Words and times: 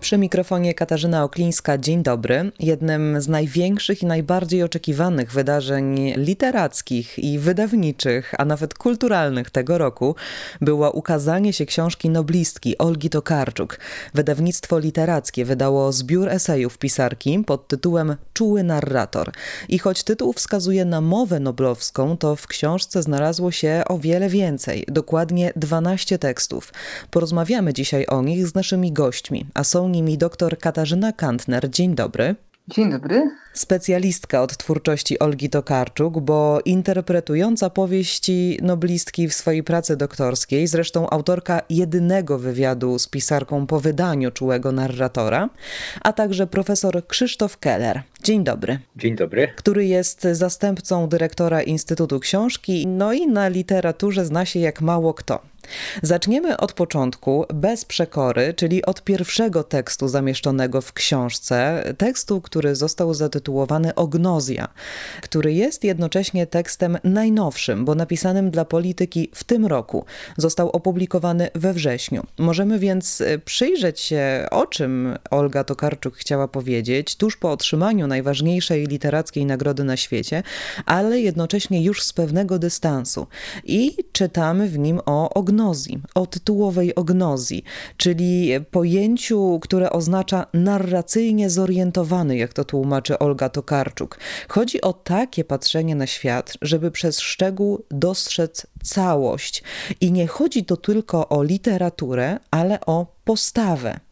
Przy 0.00 0.18
mikrofonie 0.18 0.74
Katarzyna 0.74 1.24
Oklińska, 1.24 1.78
dzień 1.78 2.02
dobry. 2.02 2.52
Jednym 2.60 3.20
z 3.20 3.28
największych 3.28 4.02
i 4.02 4.06
najbardziej 4.06 4.62
oczekiwanych 4.62 5.32
wydarzeń 5.32 6.14
literackich 6.16 7.18
i 7.18 7.38
wydawniczych, 7.38 8.34
a 8.38 8.44
nawet 8.44 8.74
kulturalnych 8.74 9.50
tego 9.50 9.78
roku 9.78 10.14
było 10.60 10.90
ukazanie 10.90 11.52
się 11.52 11.66
książki 11.66 12.10
noblistki 12.10 12.78
Olgi 12.78 13.10
Tokarczuk. 13.10 13.78
Wydawnictwo 14.14 14.78
literackie 14.78 15.44
wydało 15.44 15.92
zbiór 15.92 16.28
esejów 16.28 16.78
pisarki 16.78 17.44
pod 17.46 17.68
tytułem 17.68 18.16
Czuły 18.32 18.62
narrator. 18.62 19.32
I 19.68 19.78
choć 19.78 20.02
tytuł 20.04 20.32
wskazuje 20.32 20.84
na 20.84 21.00
mowę 21.00 21.40
noblowską, 21.40 22.16
to 22.16 22.36
w 22.36 22.46
książce 22.46 23.02
znalazło 23.02 23.50
się 23.50 23.82
o 23.88 23.98
wiele 23.98 24.28
więcej, 24.28 24.84
dokładnie 24.88 25.52
12 25.56 26.18
tekstów. 26.18 26.72
Porozmawiamy 27.10 27.72
dzisiaj 27.72 28.06
o 28.06 28.22
nich 28.22 28.46
z 28.46 28.54
naszymi 28.54 28.92
gośćmi, 28.92 29.46
a 29.54 29.64
są 29.64 29.87
nimi 29.88 30.18
dr 30.18 30.58
Katarzyna 30.58 31.12
Kantner. 31.12 31.70
Dzień 31.70 31.94
dobry. 31.94 32.34
Dzień 32.68 32.90
dobry. 32.90 33.30
Specjalistka 33.52 34.42
od 34.42 34.56
twórczości 34.56 35.18
Olgi 35.18 35.50
Tokarczuk, 35.50 36.20
bo 36.20 36.60
interpretująca 36.64 37.70
powieści 37.70 38.58
noblistki 38.62 39.28
w 39.28 39.34
swojej 39.34 39.62
pracy 39.62 39.96
doktorskiej, 39.96 40.66
zresztą 40.66 41.10
autorka 41.10 41.60
jedynego 41.70 42.38
wywiadu 42.38 42.98
z 42.98 43.08
pisarką 43.08 43.66
po 43.66 43.80
wydaniu 43.80 44.30
czułego 44.30 44.72
narratora, 44.72 45.48
a 46.02 46.12
także 46.12 46.46
profesor 46.46 47.06
Krzysztof 47.06 47.56
Keller. 47.56 48.02
Dzień 48.22 48.44
dobry. 48.44 48.78
Dzień 48.96 49.16
dobry. 49.16 49.48
Który 49.56 49.86
jest 49.86 50.22
zastępcą 50.32 51.08
dyrektora 51.08 51.62
Instytutu 51.62 52.20
Książki, 52.20 52.86
no 52.86 53.12
i 53.12 53.26
na 53.26 53.48
literaturze 53.48 54.24
zna 54.24 54.44
się 54.44 54.60
jak 54.60 54.80
mało 54.80 55.14
kto. 55.14 55.42
Zaczniemy 56.02 56.56
od 56.56 56.72
początku, 56.72 57.44
bez 57.54 57.84
przekory, 57.84 58.54
czyli 58.54 58.84
od 58.84 59.04
pierwszego 59.04 59.64
tekstu 59.64 60.08
zamieszczonego 60.08 60.80
w 60.80 60.92
książce, 60.92 61.84
tekstu, 61.98 62.40
który 62.40 62.74
został 62.74 63.14
zatytułowany 63.14 63.94
Ognozja, 63.94 64.68
który 65.22 65.52
jest 65.52 65.84
jednocześnie 65.84 66.46
tekstem 66.46 66.98
najnowszym, 67.04 67.84
bo 67.84 67.94
napisanym 67.94 68.50
dla 68.50 68.64
polityki 68.64 69.30
w 69.34 69.44
tym 69.44 69.66
roku. 69.66 70.04
Został 70.36 70.70
opublikowany 70.70 71.48
we 71.54 71.72
wrześniu. 71.72 72.26
Możemy 72.38 72.78
więc 72.78 73.20
y, 73.20 73.40
przyjrzeć 73.44 74.00
się, 74.00 74.46
o 74.50 74.66
czym 74.66 75.18
Olga 75.30 75.64
Tokarczuk 75.64 76.16
chciała 76.16 76.48
powiedzieć 76.48 77.16
tuż 77.16 77.36
po 77.36 77.52
otrzymaniu 77.52 78.06
najważniejszej 78.06 78.86
literackiej 78.86 79.46
nagrody 79.46 79.84
na 79.84 79.96
świecie, 79.96 80.42
ale 80.86 81.20
jednocześnie 81.20 81.82
już 81.82 82.02
z 82.02 82.12
pewnego 82.12 82.58
dystansu. 82.58 83.26
I 83.64 83.96
czytamy 84.12 84.68
w 84.68 84.78
nim 84.78 85.00
o 85.06 85.30
ognozji, 85.34 85.57
o 86.14 86.26
tytułowej 86.26 86.94
ognozji, 86.94 87.64
czyli 87.96 88.50
pojęciu, 88.70 89.58
które 89.62 89.90
oznacza 89.90 90.46
narracyjnie 90.54 91.50
zorientowany, 91.50 92.36
jak 92.36 92.52
to 92.52 92.64
tłumaczy 92.64 93.18
Olga 93.18 93.48
Tokarczuk. 93.48 94.18
Chodzi 94.48 94.80
o 94.80 94.92
takie 94.92 95.44
patrzenie 95.44 95.94
na 95.94 96.06
świat, 96.06 96.54
żeby 96.62 96.90
przez 96.90 97.20
szczegół 97.20 97.84
dostrzec 97.90 98.66
całość. 98.82 99.62
I 100.00 100.12
nie 100.12 100.26
chodzi 100.26 100.64
to 100.64 100.76
tylko 100.76 101.28
o 101.28 101.42
literaturę, 101.42 102.38
ale 102.50 102.80
o 102.80 103.06
postawę. 103.24 104.07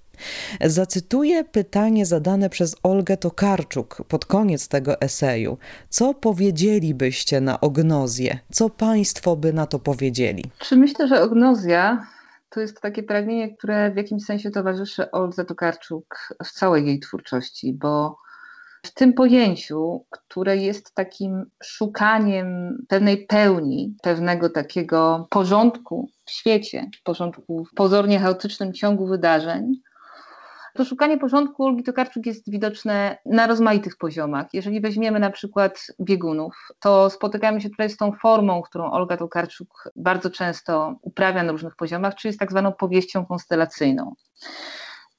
Zacytuję 0.61 1.45
pytanie 1.45 2.07
zadane 2.07 2.51
przez 2.51 2.77
Olgę 2.83 3.17
Tokarczuk 3.17 4.03
pod 4.09 4.25
koniec 4.25 4.69
tego 4.69 5.01
eseju. 5.01 5.59
Co 5.89 6.15
powiedzielibyście 6.15 7.41
na 7.41 7.61
ognozję? 7.61 8.39
Co 8.53 8.71
Państwo 8.71 9.37
by 9.37 9.53
na 9.53 9.67
to 9.67 9.79
powiedzieli? 9.79 10.45
Czy 10.59 10.77
myślę, 10.77 11.09
że 11.09 11.23
ognozja 11.23 12.07
to 12.49 12.61
jest 12.61 12.81
takie 12.81 13.03
pragnienie, 13.03 13.57
które 13.57 13.91
w 13.91 13.97
jakimś 13.97 14.25
sensie 14.25 14.51
towarzyszy 14.51 15.11
Olze 15.11 15.45
Tokarczuk 15.45 16.35
w 16.45 16.53
całej 16.53 16.87
jej 16.87 17.01
twórczości, 17.01 17.73
bo 17.73 18.17
w 18.87 18.95
tym 18.95 19.13
pojęciu, 19.13 20.05
które 20.11 20.57
jest 20.57 20.95
takim 20.95 21.45
szukaniem 21.63 22.79
pewnej 22.89 23.27
pełni, 23.27 23.97
pewnego 24.03 24.51
takiego 24.51 25.27
porządku 25.31 26.11
w 26.25 26.31
świecie, 26.31 26.91
porządku 27.05 27.65
w 27.65 27.75
pozornie 27.75 28.19
chaotycznym 28.19 28.73
ciągu 28.73 29.07
wydarzeń, 29.07 29.73
to 30.77 30.85
szukanie 30.85 31.19
porządku 31.19 31.65
Olgi 31.65 31.83
Tokarczuk 31.83 32.27
jest 32.27 32.51
widoczne 32.51 33.19
na 33.27 33.47
rozmaitych 33.47 33.97
poziomach. 33.97 34.47
Jeżeli 34.53 34.81
weźmiemy 34.81 35.21
na 35.21 35.31
przykład 35.31 35.87
biegunów, 36.01 36.69
to 36.81 37.11
spotykamy 37.11 37.61
się 37.61 37.71
tutaj 37.71 37.91
z 37.91 37.97
tą 37.97 38.13
formą, 38.13 38.63
którą 38.63 38.91
Olga 38.91 39.17
Tokarczuk 39.17 39.91
bardzo 39.97 40.31
często 40.31 40.95
uprawia 41.03 41.43
na 41.43 41.53
różnych 41.53 41.77
poziomach, 41.77 42.15
czyli 42.15 42.35
z 42.35 42.37
tak 42.37 42.51
zwaną 42.51 42.73
powieścią 42.73 43.27
konstelacyjną. 43.27 44.15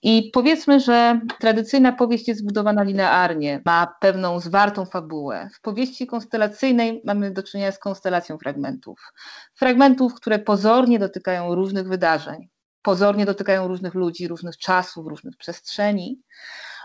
I 0.03 0.29
powiedzmy, 0.34 0.79
że 0.79 1.19
tradycyjna 1.40 1.91
powieść 1.91 2.28
jest 2.28 2.40
zbudowana 2.40 2.84
linearnie, 2.84 3.62
ma 3.66 3.96
pewną 4.00 4.40
zwartą 4.40 4.85
fabułę. 4.85 5.50
W 5.53 5.62
powieści 5.62 6.07
konstelacyjnej 6.07 7.01
mamy 7.06 7.31
do 7.31 7.44
czynienia 7.44 7.72
z 7.72 7.79
konstelacją 7.79 8.38
fragmentów. 8.38 9.13
Fragmentów, 9.56 10.13
które 10.13 10.40
pozornie 10.40 11.00
dotykają 11.00 11.56
różnych 11.56 11.88
wydarzeń 11.88 12.50
pozornie 12.87 13.25
dotykają 13.25 13.67
różnych 13.67 13.93
ludzi, 13.93 14.27
różnych 14.27 14.57
czasów, 14.57 15.07
różnych 15.07 15.37
przestrzeni. 15.37 16.21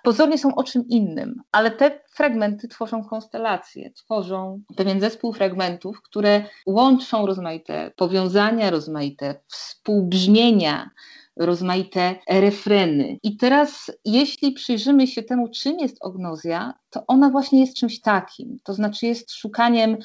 Pozornie 0.02 0.38
są 0.38 0.54
o 0.54 0.64
czym 0.64 0.88
innym, 0.88 1.34
ale 1.52 1.70
te 1.70 2.00
fragmenty 2.10 2.68
tworzą 2.68 3.04
konstelacje, 3.04 3.90
tworzą 3.90 4.62
pewien 4.76 5.00
zespół 5.00 5.32
fragmentów, 5.32 6.02
które 6.02 6.44
łączą 6.66 7.26
rozmaite 7.26 7.92
powiązania, 7.96 8.70
rozmaite 8.70 9.40
współbrzmienia, 9.46 10.90
rozmaite 11.36 12.14
refreny. 12.28 13.18
I 13.22 13.36
teraz, 13.36 13.90
jeśli 14.04 14.52
przyjrzymy 14.52 15.06
się 15.06 15.22
temu, 15.22 15.48
czym 15.48 15.78
jest 15.78 15.96
ognozja, 16.00 16.74
to 16.90 17.04
ona 17.06 17.30
właśnie 17.30 17.60
jest 17.60 17.76
czymś 17.76 18.00
takim. 18.00 18.58
To 18.64 18.74
znaczy, 18.74 19.06
jest 19.06 19.32
szukaniem 19.32 19.96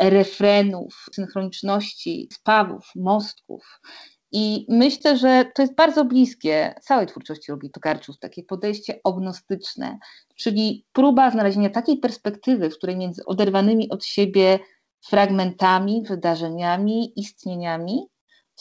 refrenów, 0.00 1.06
synchroniczności, 1.12 2.28
spawów, 2.32 2.90
mostków. 2.96 3.80
I 4.32 4.66
myślę, 4.68 5.16
że 5.16 5.44
to 5.54 5.62
jest 5.62 5.74
bardzo 5.74 6.04
bliskie 6.04 6.74
całej 6.82 7.06
twórczości 7.06 7.52
Olgi 7.52 7.70
Tokarczuk, 7.70 8.18
takie 8.18 8.42
podejście 8.42 9.00
ognostyczne, 9.04 9.98
czyli 10.36 10.86
próba 10.92 11.30
znalezienia 11.30 11.70
takiej 11.70 11.98
perspektywy, 11.98 12.70
w 12.70 12.76
której 12.76 12.96
między 12.96 13.24
oderwanymi 13.24 13.90
od 13.90 14.04
siebie 14.04 14.58
fragmentami, 15.00 16.02
wydarzeniami, 16.08 17.12
istnieniami 17.16 18.06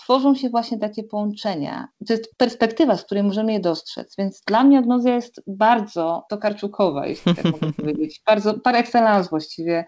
tworzą 0.04 0.36
się 0.36 0.50
właśnie 0.50 0.80
takie 0.80 1.04
połączenia. 1.04 1.88
To 2.08 2.14
jest 2.14 2.36
perspektywa, 2.38 2.98
z 2.98 3.04
której 3.04 3.24
możemy 3.24 3.54
je 3.54 3.60
dostrzec, 3.60 4.16
więc 4.18 4.42
dla 4.48 4.64
mnie 4.64 4.80
agnozja 4.80 5.16
jest 5.16 5.42
bardzo 5.48 6.26
tokarczukowa, 6.30 7.08
jeśli 7.08 7.36
tak 7.36 7.46
mogę 7.46 7.74
powiedzieć, 7.82 8.22
bardzo 8.26 8.60
par 8.60 8.76
excellence 8.76 9.30
właściwie 9.30 9.86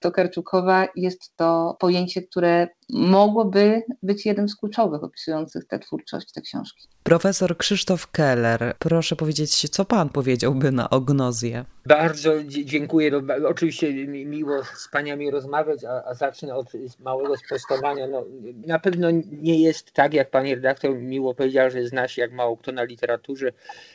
Tokarczukowa 0.00 0.88
jest 0.96 1.36
to 1.36 1.76
pojęcie, 1.80 2.22
które 2.22 2.68
mogłoby 2.90 3.82
być 4.02 4.26
jednym 4.26 4.48
z 4.48 4.56
kluczowych 4.56 5.04
opisujących 5.04 5.66
tę 5.66 5.78
twórczość, 5.78 6.32
te 6.32 6.40
książki. 6.40 6.88
Profesor 7.02 7.56
Krzysztof 7.56 8.10
Keller, 8.10 8.74
proszę 8.78 9.16
powiedzieć, 9.16 9.70
co 9.70 9.84
pan 9.84 10.08
powiedziałby 10.08 10.72
na 10.72 10.90
ognozję? 10.90 11.64
Bardzo 11.86 12.32
dziękuję. 12.44 13.10
No, 13.10 13.48
oczywiście 13.48 14.06
miło 14.06 14.64
z 14.64 14.88
paniami 14.88 15.30
rozmawiać, 15.30 15.84
a, 15.84 16.04
a 16.04 16.14
zacznę 16.14 16.54
od 16.54 16.72
małego 16.98 17.36
sprostowania. 17.36 18.06
No, 18.06 18.24
na 18.66 18.78
pewno 18.78 19.08
nie 19.32 19.62
jest 19.62 19.92
tak, 19.92 20.14
jak 20.14 20.30
pani 20.30 20.54
redaktor 20.54 20.94
miło 20.94 21.34
powiedział, 21.34 21.70
że 21.70 21.86
zna 21.86 22.08
się 22.08 22.22
jak 22.22 22.32
mało 22.32 22.56
kto 22.56 22.72
na 22.72 22.82
literaturze. 22.82 23.52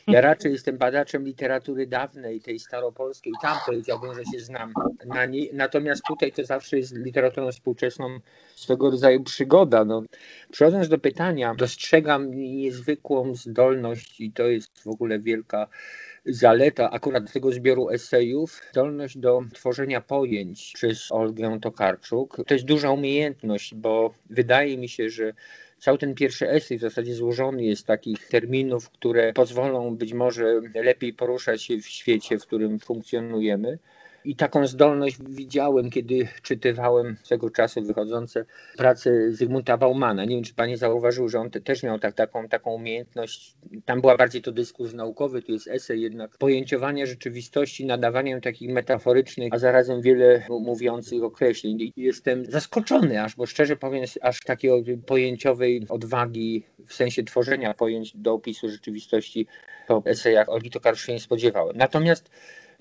Ja 0.07 0.21
raczej 0.31 0.51
jestem 0.51 0.77
badaczem 0.77 1.23
literatury 1.23 1.87
dawnej, 1.87 2.41
tej 2.41 2.59
staropolskiej. 2.59 3.33
Tam 3.41 3.57
powiedziałbym, 3.65 4.15
że 4.15 4.25
się 4.25 4.39
znam 4.39 4.73
na 5.05 5.25
niej. 5.25 5.49
Natomiast 5.53 6.00
tutaj 6.07 6.31
to 6.31 6.45
zawsze 6.45 6.77
jest 6.77 6.95
literaturą 6.95 7.51
współczesną 7.51 8.19
swego 8.55 8.91
rodzaju 8.91 9.23
przygoda. 9.23 9.85
No, 9.85 10.03
przechodząc 10.51 10.89
do 10.89 10.97
pytania, 10.97 11.55
dostrzegam 11.57 12.31
niezwykłą 12.33 13.35
zdolność 13.35 14.21
i 14.21 14.31
to 14.31 14.43
jest 14.47 14.83
w 14.83 14.87
ogóle 14.87 15.19
wielka 15.19 15.67
zaleta 16.25 16.91
akurat 16.91 17.33
tego 17.33 17.51
zbioru 17.51 17.89
esejów, 17.89 18.61
zdolność 18.71 19.17
do 19.17 19.41
tworzenia 19.53 20.01
pojęć 20.01 20.71
przez 20.75 21.11
Olgę 21.11 21.59
Tokarczuk. 21.61 22.37
To 22.47 22.53
jest 22.53 22.65
duża 22.65 22.91
umiejętność, 22.91 23.75
bo 23.75 24.13
wydaje 24.29 24.77
mi 24.77 24.89
się, 24.89 25.09
że 25.09 25.33
cały 25.79 25.97
ten 25.97 26.15
pierwszy 26.15 26.49
esej 26.49 26.77
w 26.77 26.81
zasadzie 26.81 27.15
złożony 27.15 27.63
jest 27.63 27.81
z 27.81 27.85
takich 27.85 28.27
terminów, 28.27 28.89
które 28.89 29.33
pozwolą 29.33 29.95
być 29.95 30.13
może 30.13 30.61
lepiej 30.73 31.13
poruszać 31.13 31.63
się 31.63 31.77
w 31.77 31.87
świecie, 31.87 32.39
w 32.39 32.45
którym 32.45 32.79
funkcjonujemy. 32.79 33.79
I 34.25 34.35
taką 34.35 34.67
zdolność 34.67 35.17
widziałem, 35.29 35.89
kiedy 35.89 36.27
czytywałem 36.41 37.17
swego 37.23 37.49
czasu 37.49 37.81
wychodzące 37.81 38.45
prace 38.77 39.31
Zygmunta 39.31 39.77
Baumana. 39.77 40.25
Nie 40.25 40.35
wiem, 40.35 40.43
czy 40.43 40.53
pani 40.53 40.77
zauważył, 40.77 41.29
że 41.29 41.39
on 41.39 41.49
te, 41.49 41.61
też 41.61 41.83
miał 41.83 41.99
tak, 41.99 42.13
taką, 42.13 42.47
taką 42.47 42.73
umiejętność. 42.73 43.55
Tam 43.85 44.01
była 44.01 44.17
bardziej 44.17 44.41
to 44.41 44.51
dyskurs 44.51 44.93
naukowy, 44.93 45.41
tu 45.41 45.51
jest 45.51 45.67
esej 45.67 46.01
jednak. 46.01 46.37
Pojęciowanie 46.37 47.07
rzeczywistości, 47.07 47.85
nadawaniem 47.85 48.41
takich 48.41 48.69
metaforycznych, 48.69 49.53
a 49.53 49.57
zarazem 49.57 50.01
wiele 50.01 50.43
mówiących 50.49 51.23
określeń. 51.23 51.81
I 51.81 51.93
jestem 51.95 52.45
zaskoczony 52.45 53.23
aż, 53.23 53.35
bo 53.35 53.45
szczerze 53.45 53.75
powiem, 53.75 54.03
aż 54.21 54.39
takiej 54.39 54.71
pojęciowej 55.05 55.85
odwagi 55.89 56.63
w 56.87 56.93
sensie 56.93 57.23
tworzenia 57.23 57.73
pojęć 57.73 58.17
do 58.17 58.33
opisu 58.33 58.69
rzeczywistości 58.69 59.47
po 59.87 60.03
esejach 60.05 60.49
Olgi 60.49 60.69
Tokarczuk 60.69 61.07
nie 61.07 61.19
spodziewałem. 61.19 61.77
Natomiast 61.77 62.29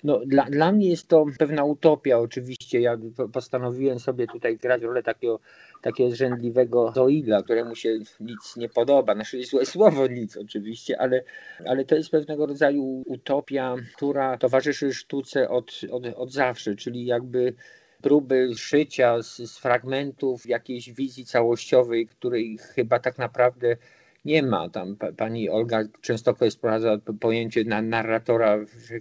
no, 0.03 0.21
dla, 0.25 0.45
dla 0.45 0.71
mnie 0.71 0.89
jest 0.89 1.07
to 1.07 1.25
pewna 1.39 1.63
utopia 1.63 2.19
oczywiście. 2.19 2.81
Ja 2.81 2.97
postanowiłem 3.33 3.99
sobie 3.99 4.27
tutaj 4.27 4.57
grać 4.57 4.81
rolę 4.81 5.03
takiego, 5.03 5.39
takiego 5.81 6.11
zrzędliwego 6.11 6.91
zoila, 6.95 7.43
któremu 7.43 7.75
się 7.75 7.99
nic 8.19 8.57
nie 8.57 8.69
podoba. 8.69 9.13
Znaczy 9.13 9.43
złe 9.43 9.65
słowo 9.65 10.07
nic 10.07 10.37
oczywiście, 10.37 11.01
ale, 11.01 11.23
ale 11.65 11.85
to 11.85 11.95
jest 11.95 12.09
pewnego 12.09 12.45
rodzaju 12.45 13.03
utopia, 13.05 13.75
która 13.95 14.37
towarzyszy 14.37 14.93
sztuce 14.93 15.49
od, 15.49 15.81
od, 15.91 16.03
od 16.15 16.31
zawsze, 16.31 16.75
czyli 16.75 17.05
jakby 17.05 17.53
próby 18.01 18.49
szycia 18.55 19.21
z, 19.21 19.37
z 19.37 19.57
fragmentów 19.57 20.45
jakiejś 20.45 20.93
wizji 20.93 21.25
całościowej, 21.25 22.07
której 22.07 22.57
chyba 22.75 22.99
tak 22.99 23.17
naprawdę 23.17 23.77
nie 24.25 24.43
ma. 24.43 24.69
Tam 24.69 24.95
pani 25.17 25.49
Olga 25.49 25.83
często 26.01 26.35
sprowadza 26.49 26.97
pojęcie 27.19 27.63
na 27.63 27.81
narratora 27.81 28.57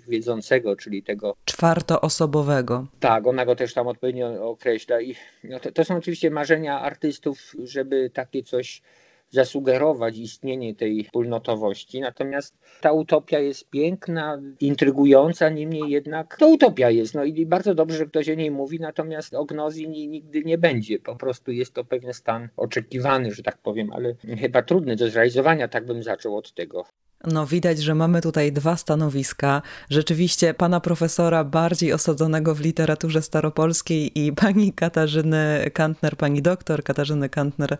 wiedzącego, 0.09 0.77
czyli 0.77 1.03
tego 1.03 1.37
czwartoosobowego. 1.45 2.87
Tak, 3.01 3.27
ona 3.27 3.47
go 3.47 3.57
też 3.57 3.75
tam 3.75 3.87
odpowiednio 3.87 4.51
określa. 4.51 5.01
I 5.01 5.15
no 5.45 5.61
to, 5.61 5.73
to 5.73 5.85
są 5.85 5.97
oczywiście 5.97 6.31
marzenia 6.31 6.81
artystów, 6.81 7.53
żeby 7.65 8.11
takie 8.11 8.43
coś 8.43 8.83
zasugerować 9.31 10.19
istnienie 10.19 10.75
tej 10.75 11.05
wspólnotowości. 11.05 12.01
Natomiast 12.01 12.55
ta 12.81 12.93
utopia 12.93 13.39
jest 13.39 13.71
piękna, 13.71 14.43
intrygująca, 14.61 15.49
niemniej 15.49 15.91
jednak 15.91 16.37
to 16.37 16.49
utopia 16.49 16.91
jest. 16.91 17.15
No 17.15 17.25
i 17.25 17.47
bardzo 17.47 17.75
dobrze, 17.75 17.97
że 17.97 18.07
ktoś 18.07 18.29
o 18.29 18.35
niej 18.35 18.51
mówi, 18.51 18.81
natomiast 18.81 19.35
o 19.35 19.45
gnozji 19.45 19.89
nigdy 19.89 20.43
nie 20.45 20.59
będzie. 20.59 20.99
Po 20.99 21.17
prostu 21.17 21.53
jest 21.53 21.75
to 21.75 21.85
pewien 21.85 22.13
stan 22.13 22.49
oczekiwany, 22.57 23.35
że 23.35 23.43
tak 23.43 23.59
powiem, 23.59 23.93
ale 23.93 24.15
chyba 24.41 24.63
trudny 24.63 24.97
do 24.97 25.11
zrealizowania, 25.11 25.69
tak 25.69 25.87
bym 25.87 26.03
zaczął 26.03 26.37
od 26.37 26.55
tego. 26.55 26.85
No, 27.27 27.47
widać, 27.47 27.79
że 27.79 27.95
mamy 27.95 28.21
tutaj 28.21 28.53
dwa 28.53 28.77
stanowiska. 28.77 29.63
Rzeczywiście 29.91 30.55
pana 30.55 30.81
profesora 30.81 31.45
bardziej 31.45 31.93
osadzonego 31.93 32.55
w 32.55 32.61
literaturze 32.61 33.23
staropolskiej 33.23 34.27
i 34.27 34.33
pani 34.33 34.73
Katarzyny 34.73 35.71
Kantner, 35.75 36.17
pani 36.17 36.43
doktor 36.43 36.83
Katarzyny 36.83 37.29
Kantner, 37.29 37.77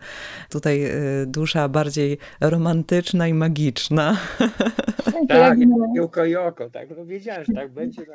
tutaj 0.49 0.85
y, 0.85 1.25
dusza 1.25 1.69
bardziej 1.69 2.17
romantyczna 2.41 3.27
i 3.27 3.33
magiczna. 3.33 4.17
Tak, 5.27 5.57
oko 6.01 6.25
i 6.25 6.35
oko, 6.35 6.69
tak, 6.69 6.89
no 6.97 7.05
wiedziałem, 7.05 7.45
że 7.45 7.53
tak 7.53 7.71
będzie. 7.71 8.05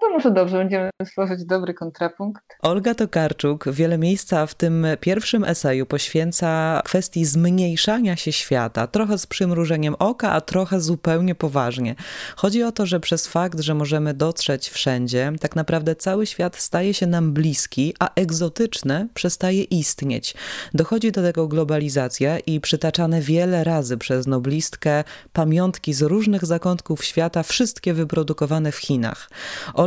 To 0.00 0.10
może 0.10 0.30
dobrze, 0.30 0.58
będziemy 0.58 0.90
stworzyć 1.04 1.44
dobry 1.44 1.74
kontrapunkt. 1.74 2.42
Olga 2.62 2.94
Tokarczuk 2.94 3.68
wiele 3.70 3.98
miejsca 3.98 4.46
w 4.46 4.54
tym 4.54 4.86
pierwszym 5.00 5.44
eseju 5.44 5.86
poświęca 5.86 6.82
kwestii 6.84 7.24
zmniejszania 7.24 8.16
się 8.16 8.32
świata, 8.32 8.86
trochę 8.86 9.18
z 9.18 9.26
przymrużeniem 9.26 9.94
oka, 9.98 10.30
a 10.32 10.40
trochę 10.40 10.80
zupełnie 10.80 11.34
poważnie. 11.34 11.94
Chodzi 12.36 12.62
o 12.62 12.72
to, 12.72 12.86
że 12.86 13.00
przez 13.00 13.26
fakt, 13.26 13.60
że 13.60 13.74
możemy 13.74 14.14
dotrzeć 14.14 14.68
wszędzie, 14.68 15.32
tak 15.40 15.56
naprawdę 15.56 15.96
cały 15.96 16.26
świat 16.26 16.56
staje 16.56 16.94
się 16.94 17.06
nam 17.06 17.32
bliski, 17.32 17.94
a 17.98 18.10
egzotyczne 18.14 19.08
przestaje 19.14 19.62
istnieć. 19.62 20.34
Dochodzi 20.74 21.12
do 21.12 21.22
tego 21.22 21.48
globalizacja 21.48 22.38
i 22.38 22.60
przytaczane 22.60 23.20
wiele 23.20 23.64
razy 23.64 23.96
przez 23.96 24.26
noblistkę 24.26 25.04
pamiątki 25.32 25.94
z 25.94 26.02
różnych 26.02 26.44
zakątków 26.44 27.04
świata, 27.04 27.42
wszystkie 27.42 27.94
wyprodukowane 27.94 28.72
w 28.72 28.76
Chinach. 28.76 29.30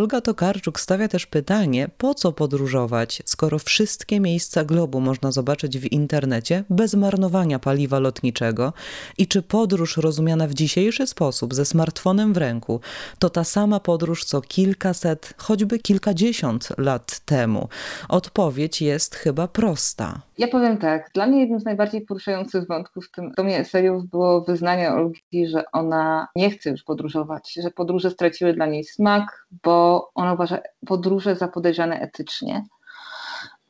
Olga 0.01 0.21
Tokarczuk 0.21 0.80
stawia 0.80 1.07
też 1.07 1.25
pytanie, 1.25 1.89
po 1.98 2.13
co 2.13 2.31
podróżować, 2.31 3.21
skoro 3.25 3.59
wszystkie 3.59 4.19
miejsca 4.19 4.63
globu 4.63 5.00
można 5.01 5.31
zobaczyć 5.31 5.80
w 5.80 5.92
internecie 5.92 6.63
bez 6.69 6.94
marnowania 6.94 7.59
paliwa 7.59 8.00
lotniczego 8.00 8.74
i 9.18 9.27
czy 9.27 9.42
podróż 9.42 9.98
rozumiana 9.98 10.48
w 10.48 10.53
dzisiejszy 10.53 11.07
sposób 11.07 11.53
ze 11.53 11.65
smartfonem 11.65 12.33
w 12.33 12.38
ręku 12.38 12.80
to 13.19 13.30
ta 13.30 13.44
sama 13.44 13.80
podróż 13.80 14.24
co 14.24 14.42
kilkaset, 14.42 15.33
choćby 15.38 15.80
kilkadziesiąt 15.80 16.69
lat 16.77 17.19
temu? 17.19 17.68
Odpowiedź 18.09 18.81
jest 18.81 19.15
chyba 19.15 19.47
prosta. 19.47 20.21
Ja 20.38 20.47
powiem 20.47 20.77
tak, 20.77 21.09
dla 21.13 21.27
mnie 21.27 21.39
jednym 21.39 21.59
z 21.59 21.65
najbardziej 21.65 22.01
poruszających 22.01 22.68
wątków 22.68 23.06
w 23.06 23.12
tym 23.12 23.33
tomie 23.33 23.59
esejów 23.59 24.09
było 24.09 24.42
wyznanie 24.42 24.92
Olgi, 24.92 25.47
że 25.47 25.63
ona 25.71 26.27
nie 26.36 26.50
chce 26.50 26.69
już 26.69 26.83
podróżować, 26.83 27.54
że 27.63 27.71
podróże 27.71 28.12
straciły 28.12 28.54
dla 28.54 28.65
niej 28.65 28.83
smak, 28.83 29.47
bo 29.63 29.90
ona 30.15 30.33
uważa 30.33 30.59
podróże 30.88 31.35
za 31.35 31.47
podejrzane 31.47 31.99
etycznie. 31.99 32.63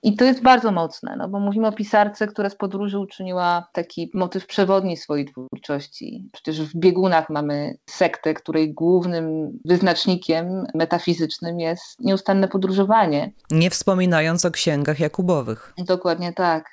I 0.03 0.15
to 0.15 0.25
jest 0.25 0.41
bardzo 0.41 0.71
mocne, 0.71 1.15
no 1.17 1.29
bo 1.29 1.39
mówimy 1.39 1.67
o 1.67 1.71
pisarce, 1.71 2.27
która 2.27 2.49
z 2.49 2.55
podróży 2.55 2.99
uczyniła 2.99 3.67
taki 3.73 4.11
motyw 4.13 4.47
przewodni 4.47 4.97
swojej 4.97 5.25
twórczości. 5.25 6.29
Przecież 6.33 6.61
w 6.61 6.75
biegunach 6.75 7.29
mamy 7.29 7.77
sektę, 7.89 8.33
której 8.33 8.73
głównym 8.73 9.51
wyznacznikiem 9.65 10.65
metafizycznym 10.73 11.59
jest 11.59 11.99
nieustanne 11.99 12.47
podróżowanie. 12.47 13.31
Nie 13.51 13.69
wspominając 13.69 14.45
o 14.45 14.51
księgach 14.51 14.99
Jakubowych. 14.99 15.73
Dokładnie 15.77 16.33
tak. 16.33 16.65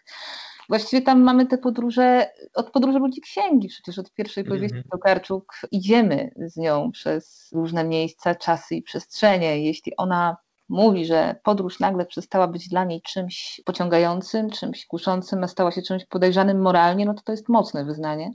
Właściwie 0.68 1.02
tam 1.02 1.22
mamy 1.22 1.46
te 1.46 1.58
podróże, 1.58 2.30
od 2.54 2.70
podróży 2.70 2.98
ludzi 2.98 3.20
księgi, 3.20 3.68
przecież 3.68 3.98
od 3.98 4.12
pierwszej 4.12 4.44
powieści 4.44 4.74
mm 4.76 4.86
-hmm. 4.86 4.90
Tokarczuk 4.90 5.52
idziemy 5.70 6.30
z 6.36 6.56
nią 6.56 6.92
przez 6.92 7.50
różne 7.52 7.84
miejsca, 7.84 8.34
czasy 8.34 8.74
i 8.74 8.82
przestrzenie. 8.82 9.64
Jeśli 9.64 9.96
ona 9.96 10.36
mówi, 10.68 11.06
że 11.06 11.36
podróż 11.42 11.80
nagle 11.80 12.06
przestała 12.06 12.48
być 12.48 12.68
dla 12.68 12.84
niej 12.84 13.02
czymś 13.02 13.60
pociągającym, 13.64 14.50
czymś 14.50 14.86
kuszącym, 14.86 15.44
a 15.44 15.48
stała 15.48 15.70
się 15.70 15.82
czymś 15.82 16.04
podejrzanym 16.04 16.60
moralnie, 16.62 17.06
no 17.06 17.14
to 17.14 17.22
to 17.22 17.32
jest 17.32 17.48
mocne 17.48 17.84
wyznanie. 17.84 18.32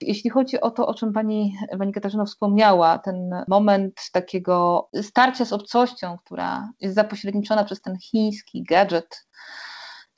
Jeśli 0.00 0.30
chodzi 0.30 0.60
o 0.60 0.70
to, 0.70 0.86
o 0.86 0.94
czym 0.94 1.12
pani, 1.12 1.56
pani 1.78 1.92
Katarzyna 1.92 2.24
wspomniała, 2.24 2.98
ten 2.98 3.44
moment 3.48 4.00
takiego 4.12 4.88
starcia 5.02 5.44
z 5.44 5.52
obcością, 5.52 6.16
która 6.24 6.72
jest 6.80 6.94
zapośredniczona 6.94 7.64
przez 7.64 7.80
ten 7.80 7.98
chiński 7.98 8.62
gadżet, 8.62 9.26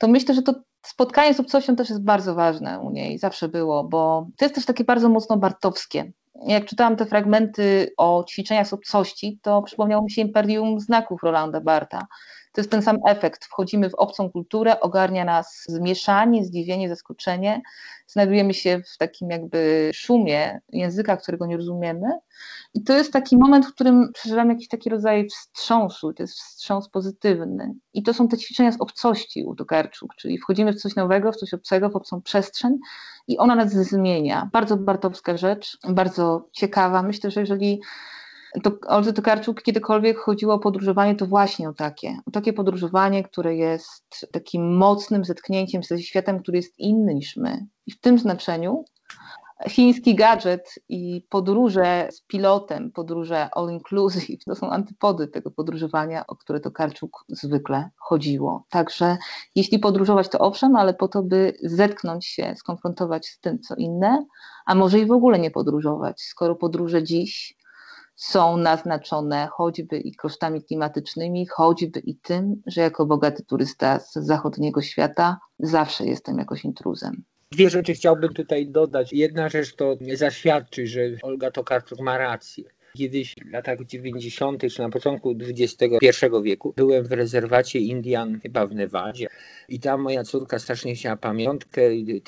to 0.03 0.07
myślę, 0.07 0.35
że 0.35 0.41
to 0.41 0.53
spotkanie 0.85 1.33
z 1.33 1.39
obcością 1.39 1.75
też 1.75 1.89
jest 1.89 2.03
bardzo 2.03 2.35
ważne 2.35 2.79
u 2.79 2.89
niej, 2.89 3.19
zawsze 3.19 3.49
było, 3.49 3.83
bo 3.83 4.27
to 4.37 4.45
jest 4.45 4.55
też 4.55 4.65
takie 4.65 4.83
bardzo 4.83 5.09
mocno 5.09 5.37
bartowskie 5.37 6.11
jak 6.45 6.65
czytałam 6.65 6.95
te 6.95 7.05
fragmenty 7.05 7.93
o 7.97 8.23
ćwiczeniach 8.29 8.67
z 8.67 8.73
obcości, 8.73 9.39
to 9.41 9.61
przypomniało 9.61 10.03
mi 10.03 10.11
się 10.11 10.21
Imperium 10.21 10.79
Znaków 10.79 11.23
Rolanda 11.23 11.61
Barta. 11.61 12.07
To 12.53 12.61
jest 12.61 12.71
ten 12.71 12.81
sam 12.81 12.97
efekt. 13.07 13.45
Wchodzimy 13.45 13.89
w 13.89 13.95
obcą 13.95 14.31
kulturę, 14.31 14.79
ogarnia 14.79 15.25
nas 15.25 15.63
zmieszanie, 15.67 16.45
zdziwienie, 16.45 16.89
zaskoczenie. 16.89 17.61
Znajdujemy 18.07 18.53
się 18.53 18.81
w 18.93 18.97
takim 18.97 19.29
jakby 19.29 19.91
szumie 19.93 20.61
języka, 20.69 21.17
którego 21.17 21.45
nie 21.45 21.57
rozumiemy. 21.57 22.07
I 22.73 22.83
to 22.83 22.93
jest 22.93 23.13
taki 23.13 23.37
moment, 23.37 23.65
w 23.65 23.73
którym 23.73 24.11
przeżywamy 24.13 24.53
jakiś 24.53 24.67
taki 24.67 24.89
rodzaj 24.89 25.27
wstrząsu. 25.27 26.13
To 26.13 26.23
jest 26.23 26.33
wstrząs 26.33 26.89
pozytywny. 26.89 27.73
I 27.93 28.03
to 28.03 28.13
są 28.13 28.27
te 28.27 28.37
ćwiczenia 28.37 28.71
z 28.71 28.81
obcości 28.81 29.43
u 29.43 29.55
czyli 30.17 30.37
wchodzimy 30.37 30.73
w 30.73 30.81
coś 30.81 30.95
nowego, 30.95 31.31
w 31.31 31.35
coś 31.35 31.53
obcego, 31.53 31.89
w 31.89 31.95
obcą 31.95 32.21
przestrzeń 32.21 32.77
i 33.27 33.37
ona 33.37 33.55
nas 33.55 33.71
zmienia. 33.71 34.49
Bardzo 34.53 34.77
bartowska 34.77 35.37
rzecz, 35.37 35.77
bardzo 35.89 36.47
ciekawa. 36.51 37.03
Myślę, 37.03 37.31
że 37.31 37.39
jeżeli 37.39 37.81
to 38.63 38.71
Oldze 38.87 39.13
Tokarczuk 39.13 39.61
kiedykolwiek 39.61 40.17
chodziło 40.17 40.53
o 40.53 40.59
podróżowanie, 40.59 41.15
to 41.15 41.27
właśnie 41.27 41.69
o 41.69 41.73
takie. 41.73 42.17
O 42.25 42.31
takie 42.31 42.53
podróżowanie, 42.53 43.23
które 43.23 43.55
jest 43.55 44.27
takim 44.31 44.77
mocnym 44.77 45.25
zetknięciem 45.25 45.83
ze 45.83 46.01
światem, 46.01 46.39
który 46.39 46.57
jest 46.57 46.79
inny 46.79 47.13
niż 47.13 47.37
my. 47.37 47.65
I 47.85 47.91
w 47.91 47.99
tym 47.99 48.19
znaczeniu 48.19 48.85
chiński 49.69 50.15
gadżet 50.15 50.75
i 50.89 51.25
podróże 51.29 52.09
z 52.11 52.21
pilotem, 52.21 52.91
podróże 52.91 53.49
all 53.51 53.69
inclusive, 53.71 54.43
to 54.45 54.55
są 54.55 54.69
antypody 54.69 55.27
tego 55.27 55.51
podróżowania, 55.51 56.27
o 56.27 56.35
które 56.35 56.59
Tokarczuk 56.59 57.25
zwykle 57.29 57.89
chodziło. 57.97 58.65
Także 58.69 59.17
jeśli 59.55 59.79
podróżować, 59.79 60.29
to 60.29 60.39
owszem, 60.39 60.75
ale 60.75 60.93
po 60.93 61.07
to, 61.07 61.23
by 61.23 61.53
zetknąć 61.63 62.25
się, 62.25 62.53
skonfrontować 62.57 63.27
z 63.27 63.39
tym, 63.39 63.59
co 63.59 63.75
inne, 63.75 64.25
a 64.65 64.75
może 64.75 64.99
i 64.99 65.05
w 65.05 65.11
ogóle 65.11 65.39
nie 65.39 65.51
podróżować, 65.51 66.21
skoro 66.21 66.55
podróże 66.55 67.03
dziś 67.03 67.57
są 68.23 68.57
naznaczone 68.57 69.47
choćby 69.51 69.97
i 69.97 70.15
kosztami 70.15 70.63
klimatycznymi, 70.63 71.47
choćby 71.47 71.99
i 71.99 72.15
tym, 72.15 72.61
że 72.65 72.81
jako 72.81 73.05
bogaty 73.05 73.43
turysta 73.43 73.99
z 73.99 74.13
zachodniego 74.13 74.81
świata 74.81 75.39
zawsze 75.59 76.05
jestem 76.05 76.37
jakoś 76.37 76.65
intruzem. 76.65 77.23
Dwie 77.51 77.69
rzeczy 77.69 77.93
chciałbym 77.93 78.33
tutaj 78.33 78.67
dodać. 78.67 79.13
Jedna 79.13 79.49
rzecz 79.49 79.75
to 79.75 79.97
zaświadczy, 80.13 80.87
że 80.87 81.01
Olga 81.21 81.51
Tokarczuk 81.51 81.99
ma 81.99 82.17
rację. 82.17 82.63
Kiedyś 82.97 83.35
w 83.45 83.51
latach 83.51 83.85
90. 83.85 84.61
czy 84.73 84.81
na 84.81 84.89
początku 84.89 85.35
XXI 85.39 86.07
wieku 86.43 86.73
byłem 86.77 87.05
w 87.07 87.11
rezerwacie 87.11 87.79
Indian, 87.79 88.39
chyba 88.39 88.67
w 88.67 88.75
Nevadzie. 88.75 89.27
I 89.69 89.79
tam 89.79 90.01
moja 90.01 90.23
córka 90.23 90.59
strasznie 90.59 90.95
chciała 90.95 91.15
pamiątkę, 91.15 91.81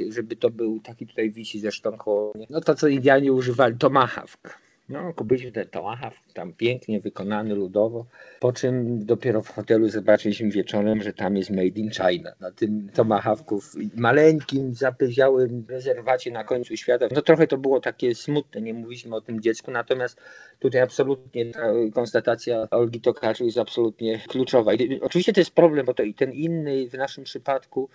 żeby 0.09 0.35
to 0.35 0.49
był 0.49 0.79
taki 0.79 1.07
tutaj 1.07 1.31
wisi 1.31 1.59
zresztą 1.59 1.97
koło 1.97 2.31
mnie. 2.35 2.47
No 2.49 2.61
to, 2.61 2.75
co 2.75 2.87
Indianie 2.87 3.33
używali, 3.33 3.77
tomahawk. 3.77 4.64
No, 4.89 5.13
kupiliśmy 5.13 5.65
tomahawk, 5.65 6.17
tam 6.33 6.53
pięknie 6.53 6.99
wykonany 6.99 7.55
ludowo, 7.55 8.05
po 8.39 8.53
czym 8.53 9.05
dopiero 9.05 9.41
w 9.41 9.49
hotelu 9.49 9.89
zobaczyliśmy 9.89 10.49
wieczorem, 10.49 11.01
że 11.01 11.13
tam 11.13 11.37
jest 11.37 11.49
made 11.49 11.79
in 11.79 11.91
China. 11.91 12.31
Na 12.39 12.51
tym 12.51 12.89
tomahawku 12.93 13.61
w 13.61 13.75
maleńkim, 13.97 14.73
zapyziałym 14.73 15.65
rezerwacie 15.69 16.31
na 16.31 16.43
końcu 16.43 16.77
świata. 16.77 17.07
No 17.11 17.21
trochę 17.21 17.47
to 17.47 17.57
było 17.57 17.79
takie 17.79 18.15
smutne, 18.15 18.61
nie 18.61 18.73
mówiliśmy 18.73 19.15
o 19.15 19.21
tym 19.21 19.41
dziecku, 19.41 19.71
natomiast 19.71 20.21
tutaj 20.59 20.81
absolutnie 20.81 21.51
ta 21.51 21.67
konstatacja 21.93 22.67
Olgi 22.71 23.01
Tokarczuk 23.01 23.45
jest 23.45 23.57
absolutnie 23.57 24.19
kluczowa. 24.27 24.73
I 24.73 25.01
oczywiście 25.01 25.33
to 25.33 25.41
jest 25.41 25.51
problem, 25.51 25.85
bo 25.85 25.93
to 25.93 26.03
i 26.03 26.13
ten 26.13 26.31
inny 26.31 26.89
w 26.89 26.93
naszym 26.93 27.23
przypadku 27.23 27.89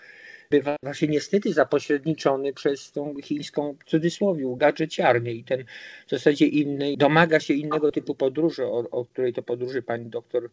bywa 0.50 0.76
właśnie 0.83 1.09
niestety 1.09 1.52
zapośredniczony 1.52 2.52
przez 2.52 2.92
tą 2.92 3.14
chińską 3.23 3.76
w 3.80 3.90
cudzysłowie 3.90 4.45
gadżeciarnię 4.57 5.33
i 5.33 5.45
ten 5.45 5.64
w 6.07 6.11
zasadzie 6.11 6.47
inny, 6.47 6.97
domaga 6.97 7.40
się 7.40 7.54
innego 7.54 7.92
typu 7.92 8.14
podróży, 8.14 8.64
o, 8.64 8.90
o 8.90 9.04
której 9.04 9.33
to 9.33 9.42
podróży 9.42 9.83
pani 9.83 10.07
doktor 10.07 10.50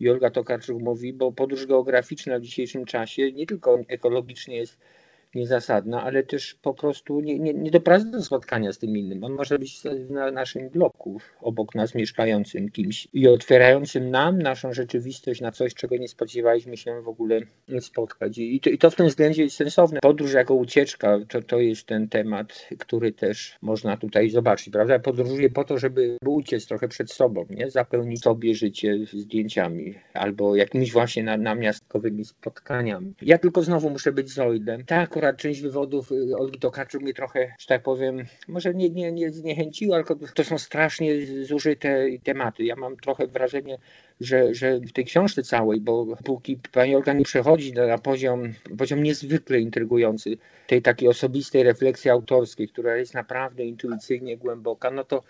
Jolga 0.00 0.30
Tokarczuk 0.30 0.82
mówi, 0.82 1.12
bo 1.12 1.32
podróż 1.32 1.66
geograficzna 1.66 2.38
w 2.38 2.42
dzisiejszym 2.42 2.84
czasie 2.84 3.32
nie 3.32 3.46
tylko 3.46 3.78
ekologicznie 3.88 4.56
jest 4.56 4.78
niezasadna, 5.34 6.02
ale 6.02 6.22
też 6.22 6.54
po 6.62 6.74
prostu 6.74 7.20
nie, 7.20 7.38
nie, 7.38 7.54
nie 7.54 7.70
doprowadza 7.70 8.10
do 8.10 8.22
spotkania 8.22 8.72
z 8.72 8.78
tym 8.78 8.96
innym. 8.96 9.24
On 9.24 9.32
może 9.32 9.58
być 9.58 9.82
na 10.10 10.30
naszym 10.30 10.68
bloku, 10.68 11.20
obok 11.40 11.74
nas 11.74 11.94
mieszkającym 11.94 12.70
kimś 12.70 13.08
i 13.12 13.28
otwierającym 13.28 14.10
nam 14.10 14.38
naszą 14.38 14.72
rzeczywistość 14.72 15.40
na 15.40 15.52
coś, 15.52 15.74
czego 15.74 15.96
nie 15.96 16.08
spodziewaliśmy 16.08 16.76
się 16.76 17.02
w 17.02 17.08
ogóle 17.08 17.40
spotkać. 17.80 18.38
I 18.38 18.60
to, 18.60 18.70
i 18.70 18.78
to 18.78 18.90
w 18.90 18.94
tym 18.94 19.06
względzie 19.06 19.42
jest 19.42 19.56
sensowne. 19.56 20.00
Podróż 20.00 20.32
jako 20.32 20.54
ucieczka 20.54 21.18
to, 21.28 21.42
to 21.42 21.58
jest 21.58 21.86
ten 21.86 22.08
temat, 22.08 22.68
który 22.78 23.12
też 23.12 23.58
można 23.62 23.96
tutaj 23.96 24.30
zobaczyć, 24.30 24.70
prawda? 24.70 24.98
Podróżuję 24.98 25.50
po 25.50 25.64
to, 25.64 25.78
żeby 25.78 26.16
uciec 26.26 26.66
trochę 26.66 26.88
przed 26.88 27.12
sobą, 27.12 27.46
nie? 27.50 27.70
zapełnić 27.70 28.22
sobie 28.22 28.54
życie 28.54 28.98
zdjęciami 29.12 29.94
albo 30.14 30.56
jakimiś 30.56 30.92
właśnie 30.92 31.22
na, 31.22 31.36
namiastkowymi 31.36 32.24
spotkaniami. 32.24 33.14
Ja 33.22 33.38
tylko 33.38 33.62
znowu 33.62 33.90
muszę 33.90 34.12
być 34.12 34.30
zoidem. 34.30 34.84
Tak, 34.84 35.16
akurat 35.24 35.40
część 35.40 35.60
wywodów 35.60 36.12
y, 36.12 36.36
Olgi 36.36 36.58
Tokarczuk 36.58 37.02
mnie 37.02 37.14
trochę, 37.14 37.54
że 37.58 37.66
tak 37.66 37.82
powiem, 37.82 38.24
może 38.48 38.74
nie, 38.74 38.90
nie, 38.90 39.12
nie 39.12 39.30
zniechęciła, 39.30 40.02
tylko 40.02 40.26
to 40.34 40.44
są 40.44 40.58
strasznie 40.58 41.26
zużyte 41.44 42.06
tematy. 42.24 42.64
Ja 42.64 42.76
mam 42.76 42.96
trochę 42.96 43.26
wrażenie, 43.26 43.78
że, 44.20 44.54
że 44.54 44.80
w 44.80 44.92
tej 44.92 45.04
książce 45.04 45.42
całej, 45.42 45.80
bo 45.80 46.16
póki 46.24 46.58
pani 46.72 46.96
Olga 46.96 47.12
nie 47.12 47.24
przechodzi 47.24 47.72
na 47.72 47.98
poziom, 47.98 48.52
poziom 48.78 49.02
niezwykle 49.02 49.60
intrygujący 49.60 50.36
tej 50.66 50.82
takiej 50.82 51.08
osobistej 51.08 51.62
refleksji 51.62 52.10
autorskiej, 52.10 52.68
która 52.68 52.96
jest 52.96 53.14
naprawdę 53.14 53.64
intuicyjnie 53.64 54.36
głęboka, 54.36 54.90
no 54.90 55.04
to 55.04 55.22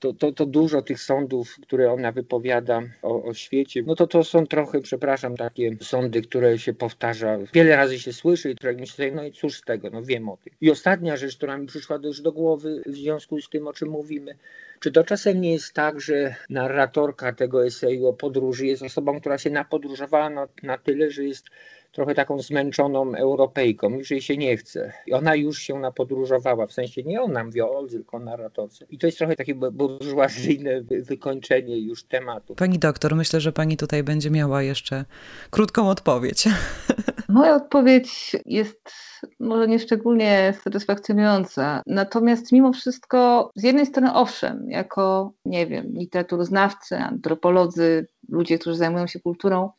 to, 0.00 0.12
to, 0.12 0.32
to 0.32 0.46
dużo 0.46 0.82
tych 0.82 1.02
sądów, 1.02 1.56
które 1.62 1.92
ona 1.92 2.12
wypowiada 2.12 2.82
o, 3.02 3.24
o 3.24 3.34
świecie, 3.34 3.82
no 3.86 3.94
to 3.94 4.06
to 4.06 4.24
są 4.24 4.46
trochę, 4.46 4.80
przepraszam, 4.80 5.36
takie 5.36 5.76
sądy, 5.80 6.22
które 6.22 6.58
się 6.58 6.74
powtarza, 6.74 7.38
wiele 7.52 7.76
razy 7.76 7.98
się 7.98 8.12
słyszy 8.12 8.50
i 8.50 8.56
które 8.56 8.74
mi 8.74 8.86
się 8.86 9.10
no 9.14 9.24
i 9.24 9.32
cóż 9.32 9.56
z 9.56 9.62
tego, 9.62 9.90
no 9.90 10.02
wiem 10.02 10.28
o 10.28 10.36
tym. 10.36 10.52
I 10.60 10.70
ostatnia 10.70 11.16
rzecz, 11.16 11.36
która 11.36 11.58
mi 11.58 11.66
przyszła 11.66 11.98
też 11.98 12.20
do 12.20 12.32
głowy 12.32 12.82
w 12.86 12.94
związku 12.94 13.40
z 13.40 13.48
tym, 13.48 13.66
o 13.66 13.72
czym 13.72 13.88
mówimy, 13.88 14.34
czy 14.80 14.92
to 14.92 15.04
czasem 15.04 15.40
nie 15.40 15.52
jest 15.52 15.72
tak, 15.72 16.00
że 16.00 16.34
narratorka 16.50 17.32
tego 17.32 17.66
eseju 17.66 18.06
o 18.06 18.12
podróży 18.12 18.66
jest 18.66 18.82
osobą, 18.82 19.20
która 19.20 19.38
się 19.38 19.50
napodróżowała 19.50 20.30
na, 20.30 20.48
na 20.62 20.78
tyle, 20.78 21.10
że 21.10 21.24
jest 21.24 21.46
trochę 21.92 22.14
taką 22.14 22.42
zmęczoną 22.42 23.14
Europejką, 23.14 23.90
już 23.90 24.10
jej 24.10 24.22
się 24.22 24.36
nie 24.36 24.56
chce. 24.56 24.92
I 25.06 25.12
ona 25.12 25.34
już 25.34 25.58
się 25.58 25.78
napodróżowała, 25.78 26.66
w 26.66 26.72
sensie 26.72 27.02
nie 27.02 27.22
ona 27.22 27.44
mówi 27.44 27.60
o 27.60 27.86
tylko 27.90 28.18
narratorce. 28.18 28.86
I 28.90 28.98
to 28.98 29.06
jest 29.06 29.18
trochę 29.18 29.36
takie 29.36 29.54
burżuazyjne 29.54 30.82
wykończenie 30.82 31.78
już 31.78 32.04
tematu. 32.04 32.54
Pani 32.54 32.78
doktor, 32.78 33.16
myślę, 33.16 33.40
że 33.40 33.52
pani 33.52 33.76
tutaj 33.76 34.02
będzie 34.02 34.30
miała 34.30 34.62
jeszcze 34.62 35.04
krótką 35.50 35.88
odpowiedź. 35.88 36.44
Moja 37.28 37.54
odpowiedź 37.54 38.36
jest 38.46 38.92
może 39.40 39.68
nieszczególnie 39.68 40.54
satysfakcjonująca. 40.64 41.82
Natomiast 41.86 42.52
mimo 42.52 42.72
wszystko, 42.72 43.50
z 43.56 43.62
jednej 43.62 43.86
strony 43.86 44.14
owszem, 44.14 44.70
jako, 44.70 45.32
nie 45.44 45.66
wiem, 45.66 45.86
literaturoznawcy, 45.92 46.96
antropolodzy, 46.96 48.06
ludzie, 48.28 48.58
którzy 48.58 48.76
zajmują 48.76 49.06
się 49.06 49.20
kulturą, 49.20 49.70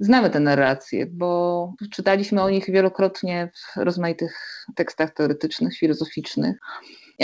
znamy 0.00 0.30
te 0.30 0.40
narracje, 0.40 1.06
bo 1.06 1.72
czytaliśmy 1.90 2.42
o 2.42 2.50
nich 2.50 2.70
wielokrotnie 2.70 3.50
w 3.54 3.76
rozmaitych 3.76 4.64
tekstach 4.74 5.10
teoretycznych, 5.14 5.76
filozoficznych. 5.76 6.56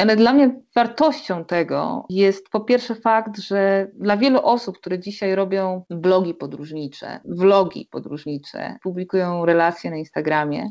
Ale 0.00 0.16
dla 0.16 0.32
mnie 0.32 0.60
wartością 0.74 1.44
tego 1.44 2.06
jest 2.10 2.48
po 2.48 2.60
pierwsze 2.60 2.94
fakt, 2.94 3.38
że 3.38 3.90
dla 3.94 4.16
wielu 4.16 4.40
osób, 4.42 4.78
które 4.78 4.98
dzisiaj 4.98 5.34
robią 5.34 5.84
blogi 5.90 6.34
podróżnicze, 6.34 7.20
vlogi 7.24 7.88
podróżnicze, 7.90 8.76
publikują 8.82 9.46
relacje 9.46 9.90
na 9.90 9.96
Instagramie, 9.96 10.70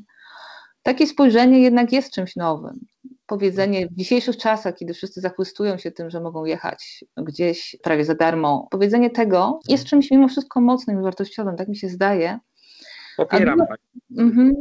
takie 0.83 1.07
spojrzenie 1.07 1.59
jednak 1.59 1.91
jest 1.91 2.13
czymś 2.13 2.35
nowym. 2.35 2.79
Powiedzenie 3.25 3.87
w 3.87 3.93
dzisiejszych 3.93 4.37
czasach, 4.37 4.75
kiedy 4.75 4.93
wszyscy 4.93 5.21
zachwystują 5.21 5.77
się 5.77 5.91
tym, 5.91 6.09
że 6.09 6.21
mogą 6.21 6.45
jechać 6.45 7.05
gdzieś 7.17 7.75
prawie 7.83 8.05
za 8.05 8.15
darmo, 8.15 8.67
powiedzenie 8.71 9.09
tego 9.09 9.59
jest 9.67 9.85
czymś 9.85 10.11
mimo 10.11 10.27
wszystko 10.27 10.61
mocnym 10.61 10.99
i 10.99 11.03
wartościowym, 11.03 11.55
tak 11.55 11.67
mi 11.67 11.75
się 11.75 11.89
zdaje. 11.89 12.39
Popieram. 13.17 13.61
A, 13.61 13.65
mhm, 14.21 14.53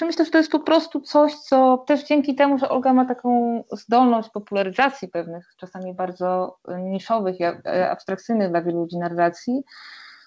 myślę, 0.00 0.24
że 0.24 0.30
to 0.30 0.38
jest 0.38 0.50
po 0.50 0.60
prostu 0.60 1.00
coś, 1.00 1.34
co 1.34 1.84
też 1.86 2.04
dzięki 2.04 2.34
temu, 2.34 2.58
że 2.58 2.68
Olga 2.68 2.92
ma 2.92 3.04
taką 3.04 3.62
zdolność 3.72 4.30
popularyzacji 4.30 5.08
pewnych, 5.08 5.46
czasami 5.56 5.94
bardzo 5.94 6.56
niszowych 6.78 7.40
i 7.40 7.44
abstrakcyjnych 7.90 8.50
dla 8.50 8.62
wielu 8.62 8.78
ludzi 8.78 8.98
narracji, 8.98 9.62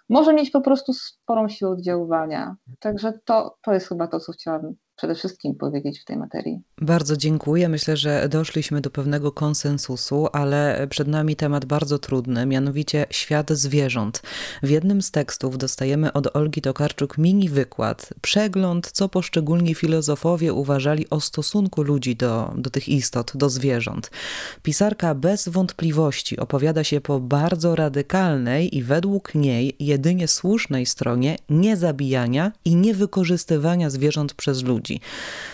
może 0.10 0.34
mieć 0.34 0.52
po 0.52 0.62
prostu 0.62 0.94
sporą 0.94 1.50
siłę 1.50 1.72
oddziaływania. 1.72 2.56
Także 2.80 3.14
to, 3.26 3.58
to 3.62 3.74
jest 3.74 3.90
chyba 3.90 4.08
to, 4.08 4.20
co 4.20 4.32
chciałabym 4.32 4.76
przede 4.96 5.16
wszystkim 5.16 5.56
powiedzieć 5.56 6.00
w 6.00 6.06
tej 6.06 6.18
materii. 6.18 6.62
Bardzo 6.82 7.18
dziękuję. 7.18 7.70
Myślę, 7.70 7.98
że 7.98 8.30
doszliśmy 8.30 8.82
do 8.82 8.90
pewnego 8.90 9.32
konsensusu, 9.32 10.28
ale 10.34 10.88
przed 10.90 11.08
nami 11.08 11.36
temat 11.36 11.66
bardzo 11.66 12.00
trudny, 12.00 12.46
mianowicie 12.46 13.06
świat 13.10 13.52
zwierząt. 13.52 14.22
W 14.64 14.70
jednym 14.70 15.02
z 15.02 15.12
tekstów 15.12 15.58
dostajemy 15.58 16.14
od 16.14 16.36
Olgi 16.36 16.62
Tokarczuk 16.62 17.18
mini 17.18 17.50
wykład, 17.50 18.14
przegląd, 18.22 18.92
co 18.92 19.10
poszczególni 19.10 19.76
filozofowie 19.76 20.54
uważali 20.54 21.10
o 21.10 21.22
stosunku 21.22 21.82
ludzi 21.82 22.16
do, 22.16 22.54
do 22.58 22.70
tych 22.70 22.90
istot, 22.90 23.32
do 23.36 23.50
zwierząt. 23.50 24.12
Pisarka 24.64 25.16
bez 25.16 25.48
wątpliwości 25.48 26.38
opowiada 26.38 26.84
się 26.84 27.02
po 27.02 27.20
bardzo 27.20 27.76
radykalnej 27.76 28.78
i 28.78 28.84
według 28.84 29.36
niej 29.36 29.76
jedynie 29.80 30.28
słusznej 30.28 30.86
stronie 30.86 31.38
niezabijania 31.50 32.52
i 32.66 32.76
niewykorzystywania 32.76 33.90
zwierząt 33.90 34.34
przez 34.34 34.64
ludzi 34.64 34.83
ludzi. 34.84 35.00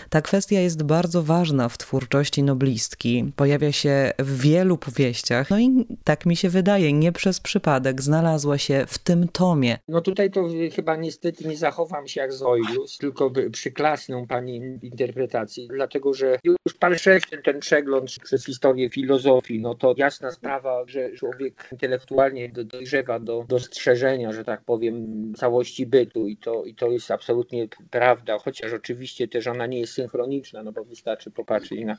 Ta 0.08 0.22
kwestia 0.22 0.60
jest 0.60 0.82
bardzo 0.82 1.22
ważna 1.22 1.68
w 1.68 1.78
twórczości 1.78 2.42
noblistki. 2.42 3.32
Pojawia 3.36 3.72
się 3.72 4.12
w 4.18 4.40
wielu 4.40 4.76
powieściach. 4.76 5.50
No 5.50 5.58
i 5.58 5.86
tak 6.04 6.26
mi 6.26 6.36
się 6.36 6.48
wydaje, 6.48 6.92
nie 6.92 7.12
przez 7.12 7.40
przypadek 7.40 8.02
znalazła 8.02 8.58
się 8.58 8.84
w 8.88 8.98
tym 8.98 9.28
tomie. 9.28 9.78
No 9.88 10.00
tutaj 10.00 10.30
to 10.30 10.48
chyba 10.76 10.96
niestety 10.96 11.48
nie 11.48 11.56
zachowam 11.56 12.08
się 12.08 12.20
jak 12.20 12.32
Zoilus, 12.32 12.98
tylko 12.98 13.32
przyklasnę 13.52 14.26
pani 14.28 14.56
interpretacji, 14.82 15.68
dlatego 15.68 16.14
że 16.14 16.38
już 16.44 16.78
ten, 17.30 17.42
ten 17.42 17.60
przegląd 17.60 18.10
przez 18.22 18.46
historię 18.46 18.90
filozofii, 18.90 19.60
no 19.60 19.74
to 19.74 19.94
jasna 19.96 20.30
sprawa, 20.30 20.84
że 20.86 21.12
człowiek 21.12 21.68
intelektualnie 21.72 22.48
dojrzewa 22.48 23.20
do 23.20 23.44
dostrzeżenia, 23.48 24.32
że 24.32 24.44
tak 24.44 24.64
powiem, 24.64 25.32
całości 25.36 25.86
bytu 25.86 26.28
i 26.28 26.36
to, 26.36 26.64
i 26.64 26.74
to 26.74 26.90
jest 26.90 27.10
absolutnie 27.10 27.68
prawda, 27.90 28.38
chociaż 28.38 28.72
oczywiście 28.72 29.19
też 29.28 29.46
ona 29.46 29.66
nie 29.66 29.80
jest 29.80 29.92
synchroniczna, 29.92 30.62
no 30.62 30.72
bo 30.72 30.84
wystarczy 30.84 31.30
popatrzeć 31.30 31.84
na 31.84 31.96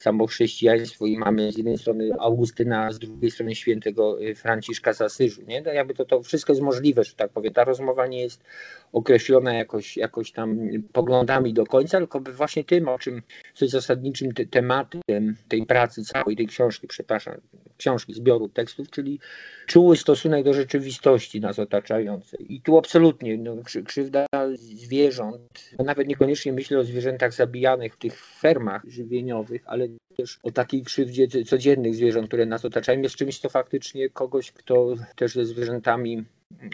samo 0.00 0.26
chrześcijaństwo 0.26 1.06
i 1.06 1.18
mamy 1.18 1.52
z 1.52 1.56
jednej 1.56 1.78
strony 1.78 2.10
Augustyna, 2.18 2.86
a 2.86 2.92
z 2.92 2.98
drugiej 2.98 3.30
strony 3.30 3.54
świętego 3.54 4.22
y, 4.22 4.34
Franciszka 4.34 4.92
z 4.92 5.00
Asyżu, 5.00 5.42
nie? 5.42 5.62
No 5.62 5.72
jakby 5.72 5.94
to, 5.94 6.04
to 6.04 6.22
wszystko 6.22 6.52
jest 6.52 6.62
możliwe, 6.62 7.04
że 7.04 7.14
tak 7.14 7.30
powiem. 7.30 7.52
Ta 7.52 7.64
rozmowa 7.64 8.06
nie 8.06 8.20
jest 8.20 8.44
określona 8.92 9.54
jakoś, 9.54 9.96
jakoś 9.96 10.32
tam 10.32 10.58
poglądami 10.92 11.54
do 11.54 11.66
końca, 11.66 11.98
tylko 11.98 12.20
właśnie 12.20 12.64
tym, 12.64 12.88
o 12.88 12.98
czym, 12.98 13.22
co 13.54 13.64
jest 13.64 13.72
zasadniczym 13.72 14.32
te, 14.32 14.46
tematem 14.46 15.36
tej 15.48 15.66
pracy 15.66 16.04
całej, 16.04 16.36
tej 16.36 16.46
książki, 16.46 16.88
przepraszam, 16.88 17.34
książki, 17.76 18.14
zbioru 18.14 18.48
tekstów, 18.48 18.90
czyli 18.90 19.20
czuły 19.66 19.96
stosunek 19.96 20.44
do 20.44 20.54
rzeczywistości 20.54 21.40
nas 21.40 21.58
otaczającej. 21.58 22.54
I 22.54 22.60
tu 22.60 22.78
absolutnie 22.78 23.38
no, 23.38 23.56
krzywda 23.84 24.26
zwierząt, 24.54 25.70
nawet 25.84 26.08
niekoniecznie 26.08 26.52
myślę 26.52 26.78
o 26.78 26.84
zwierzętach 26.84 27.32
zabijanych 27.32 27.94
w 27.94 27.98
tych 27.98 28.24
fermach 28.24 28.82
żywieniowych, 28.88 29.62
ale 29.66 29.88
też 30.16 30.38
o 30.42 30.50
takiej 30.50 30.82
krzywdzie 30.82 31.28
codziennych 31.44 31.94
zwierząt, 31.94 32.28
które 32.28 32.46
nas 32.46 32.64
otaczają, 32.64 33.00
jest 33.00 33.16
czymś, 33.16 33.38
co 33.38 33.48
faktycznie 33.48 34.10
kogoś, 34.10 34.52
kto 34.52 34.94
też 35.16 35.34
ze 35.34 35.44
zwierzętami 35.44 36.24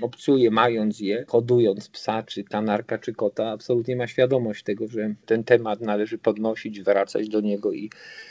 obcuje, 0.02 0.50
mając 0.50 1.00
je, 1.00 1.24
hodując 1.28 1.88
psa, 1.88 2.22
czy 2.22 2.44
kanarka, 2.44 2.98
czy 2.98 3.12
kota, 3.12 3.50
absolutnie 3.50 3.96
ma 3.96 4.06
świadomość 4.06 4.62
tego, 4.62 4.88
że 4.88 5.14
ten 5.26 5.44
temat 5.44 5.80
należy 5.80 6.18
podnosić, 6.18 6.80
wracać 6.80 7.28
do 7.28 7.40
niego 7.40 7.72
i, 7.72 7.90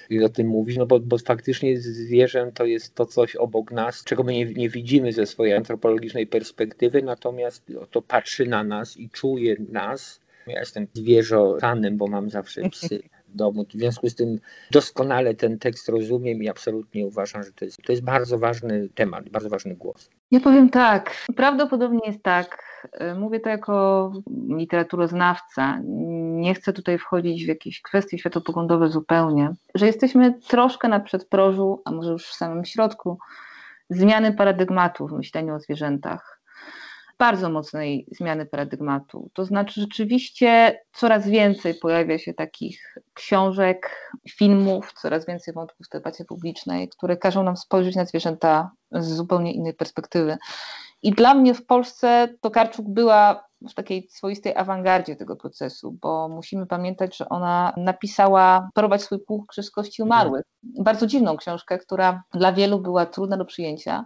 i 0.10 0.24
o 0.24 0.30
tym 0.30 0.48
mówić, 0.48 0.78
no 0.78 0.86
bo, 0.86 1.00
bo 1.00 1.18
faktycznie 1.18 1.78
zwierzę 1.78 2.52
to 2.54 2.66
jest 2.66 2.96
to 2.96 3.06
coś 3.06 3.36
obok 3.36 3.72
nas, 3.72 4.04
czego 4.04 4.24
my 4.24 4.34
nie, 4.34 4.46
nie 4.46 4.70
widzimy 4.70 5.14
ze 5.14 5.26
swojej 5.26 5.54
antropologicznej 5.54 6.28
perspektywy, 6.28 7.02
natomiast 7.02 7.72
to 7.92 8.02
patrzy 8.02 8.46
na 8.46 8.64
nas 8.64 8.98
i 8.98 9.10
czuje 9.10 9.56
nas. 9.70 10.20
Ja 10.48 10.60
jestem 10.60 10.88
zwierzotanem, 10.94 11.98
bo 11.98 12.08
mam 12.08 12.30
zawsze 12.30 12.70
psy 12.70 13.04
domu. 13.38 13.66
W 13.66 13.72
związku 13.72 14.10
z 14.10 14.16
tym 14.16 14.40
doskonale 14.72 15.36
ten 15.36 15.60
tekst 15.60 15.90
rozumiem 15.90 16.44
i 16.44 16.50
absolutnie 16.50 17.08
uważam, 17.08 17.44
że 17.44 17.52
to 17.52 17.66
jest, 17.66 17.78
to 17.86 17.92
jest 17.92 18.04
bardzo 18.04 18.38
ważny 18.38 18.90
temat, 18.96 19.30
bardzo 19.30 19.50
ważny 19.50 19.76
głos. 19.76 20.10
Ja 20.32 20.40
powiem 20.40 20.70
tak, 20.70 21.16
prawdopodobnie 21.36 22.00
jest 22.06 22.24
tak, 22.24 22.64
e, 22.92 23.16
mówię 23.16 23.40
to 23.40 23.50
jako 23.50 24.12
literaturoznawca, 24.58 25.80
nie 26.38 26.54
chcę 26.54 26.74
tutaj 26.74 26.98
wchodzić 26.98 27.46
w 27.46 27.48
jakieś 27.48 27.82
kwestie 27.82 28.18
światopoglądowe 28.18 28.90
zupełnie, 28.90 29.54
że 29.76 29.86
jesteśmy 29.86 30.34
troszkę 30.48 30.88
na 30.88 31.00
przedprożu, 31.00 31.82
a 31.86 31.92
może 31.92 32.12
już 32.12 32.28
w 32.28 32.36
samym 32.36 32.66
środku, 32.66 33.18
zmiany 33.90 34.34
paradygmatu 34.34 35.08
w 35.08 35.12
myśleniu 35.12 35.56
o 35.56 35.60
zwierzętach 35.60 36.37
bardzo 37.20 37.50
mocnej 37.50 38.08
zmiany 38.12 38.46
paradygmatu. 38.46 39.30
To 39.34 39.46
znaczy, 39.46 39.82
rzeczywiście 39.82 40.80
coraz 40.94 41.28
więcej 41.28 41.76
pojawia 41.76 42.20
się 42.20 42.34
takich 42.34 42.98
książek, 43.14 44.12
filmów, 44.30 44.94
coraz 44.94 45.26
więcej 45.26 45.54
wątków 45.54 45.88
w 45.88 45.90
debacie 45.90 46.26
publicznej, 46.26 46.90
które 46.90 47.18
każą 47.18 47.44
nam 47.44 47.58
spojrzeć 47.58 47.96
na 47.96 48.06
zwierzęta 48.06 48.72
z 48.92 49.08
zupełnie 49.08 49.54
innej 49.54 49.74
perspektywy. 49.74 50.38
I 51.02 51.12
dla 51.12 51.34
mnie 51.34 51.54
w 51.54 51.66
Polsce 51.66 52.28
Tokarczuk 52.42 52.90
była 52.90 53.48
w 53.70 53.74
takiej 53.74 54.08
swoistej 54.10 54.56
awangardzie 54.56 55.16
tego 55.16 55.36
procesu, 55.36 55.98
bo 56.02 56.30
musimy 56.30 56.66
pamiętać, 56.66 57.18
że 57.18 57.30
ona 57.30 57.74
napisała 57.78 58.70
Porować 58.74 59.02
swój 59.02 59.20
puch 59.20 59.46
przez 59.50 59.72
kości 59.72 60.02
umarłych. 60.04 60.44
Bardzo 60.64 61.08
dziwną 61.08 61.38
książkę, 61.38 61.78
która 61.78 62.24
dla 62.34 62.54
wielu 62.54 62.80
była 62.80 63.06
trudna 63.06 63.38
do 63.38 63.46
przyjęcia 63.46 64.06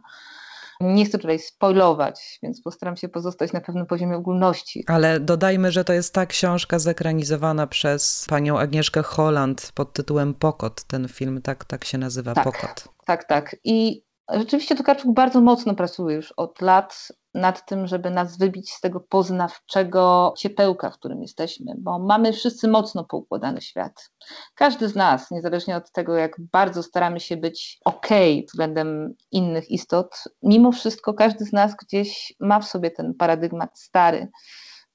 nie 0.82 1.06
chcę 1.06 1.18
tutaj 1.18 1.40
spoilować, 1.40 2.40
więc 2.44 2.62
postaram 2.62 2.98
się 2.98 3.10
pozostać 3.10 3.54
na 3.54 3.62
pewnym 3.62 3.86
poziomie 3.86 4.16
ogólności. 4.16 4.84
Ale 4.88 5.20
dodajmy, 5.20 5.72
że 5.72 5.84
to 5.84 5.94
jest 5.94 6.14
ta 6.14 6.26
książka 6.26 6.80
zekranizowana 6.80 7.68
przez 7.68 8.26
panią 8.30 8.60
Agnieszkę 8.60 9.02
Holland 9.04 9.72
pod 9.76 9.94
tytułem 9.94 10.34
Pokot. 10.34 10.84
Ten 10.84 11.08
film 11.08 11.42
tak, 11.42 11.66
tak 11.66 11.86
się 11.86 11.98
nazywa, 11.98 12.34
tak, 12.34 12.44
Pokot. 12.44 12.88
Tak, 13.06 13.24
tak. 13.24 13.56
I 13.64 14.04
rzeczywiście 14.30 14.76
Tokarczuk 14.76 15.14
bardzo 15.14 15.42
mocno 15.42 15.76
pracuje 15.76 16.16
już 16.16 16.32
od 16.32 16.62
lat 16.62 17.08
nad 17.34 17.66
tym, 17.66 17.88
żeby 17.88 18.10
nas 18.10 18.38
wybić 18.38 18.72
z 18.72 18.82
tego 18.82 19.00
poznawczego 19.00 20.34
ciepełka, 20.38 20.90
w 20.90 20.98
którym 20.98 21.22
jesteśmy, 21.22 21.74
bo 21.78 22.00
mamy 22.00 22.34
wszyscy 22.34 22.68
mocno 22.68 23.04
poukładany 23.04 23.62
świat. 23.62 24.12
Każdy 24.56 24.88
z 24.88 24.96
nas, 24.96 25.32
niezależnie 25.32 25.76
od 25.76 25.92
tego, 25.92 26.16
jak 26.16 26.36
bardzo 26.52 26.84
staramy 26.84 27.20
się 27.20 27.38
być 27.38 27.80
ok 27.86 28.08
względem 28.48 29.14
innych 29.32 29.72
istot, 29.72 30.24
mimo 30.44 30.72
wszystko 30.72 31.14
każdy 31.14 31.46
z 31.46 31.54
nas 31.54 31.76
gdzieś 31.76 32.34
ma 32.40 32.60
w 32.60 32.68
sobie 32.68 32.92
ten 32.92 33.14
paradygmat 33.14 33.80
stary, 33.80 34.28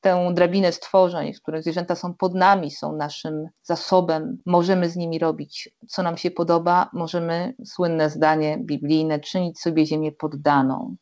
tę 0.06 0.30
drabinę 0.34 0.72
stworzeń, 0.72 1.34
w 1.34 1.42
których 1.42 1.62
zwierzęta 1.62 1.94
są 1.94 2.14
pod 2.14 2.34
nami, 2.34 2.70
są 2.70 2.96
naszym 2.96 3.48
zasobem, 3.62 4.38
możemy 4.46 4.90
z 4.90 4.96
nimi 4.96 5.18
robić, 5.18 5.68
co 5.88 6.02
nam 6.02 6.16
się 6.16 6.30
podoba, 6.30 6.90
możemy, 6.92 7.54
słynne 7.64 8.10
zdanie 8.10 8.58
biblijne, 8.60 9.20
czynić 9.20 9.60
sobie 9.60 9.86
ziemię 9.86 10.12
poddaną. 10.12 10.96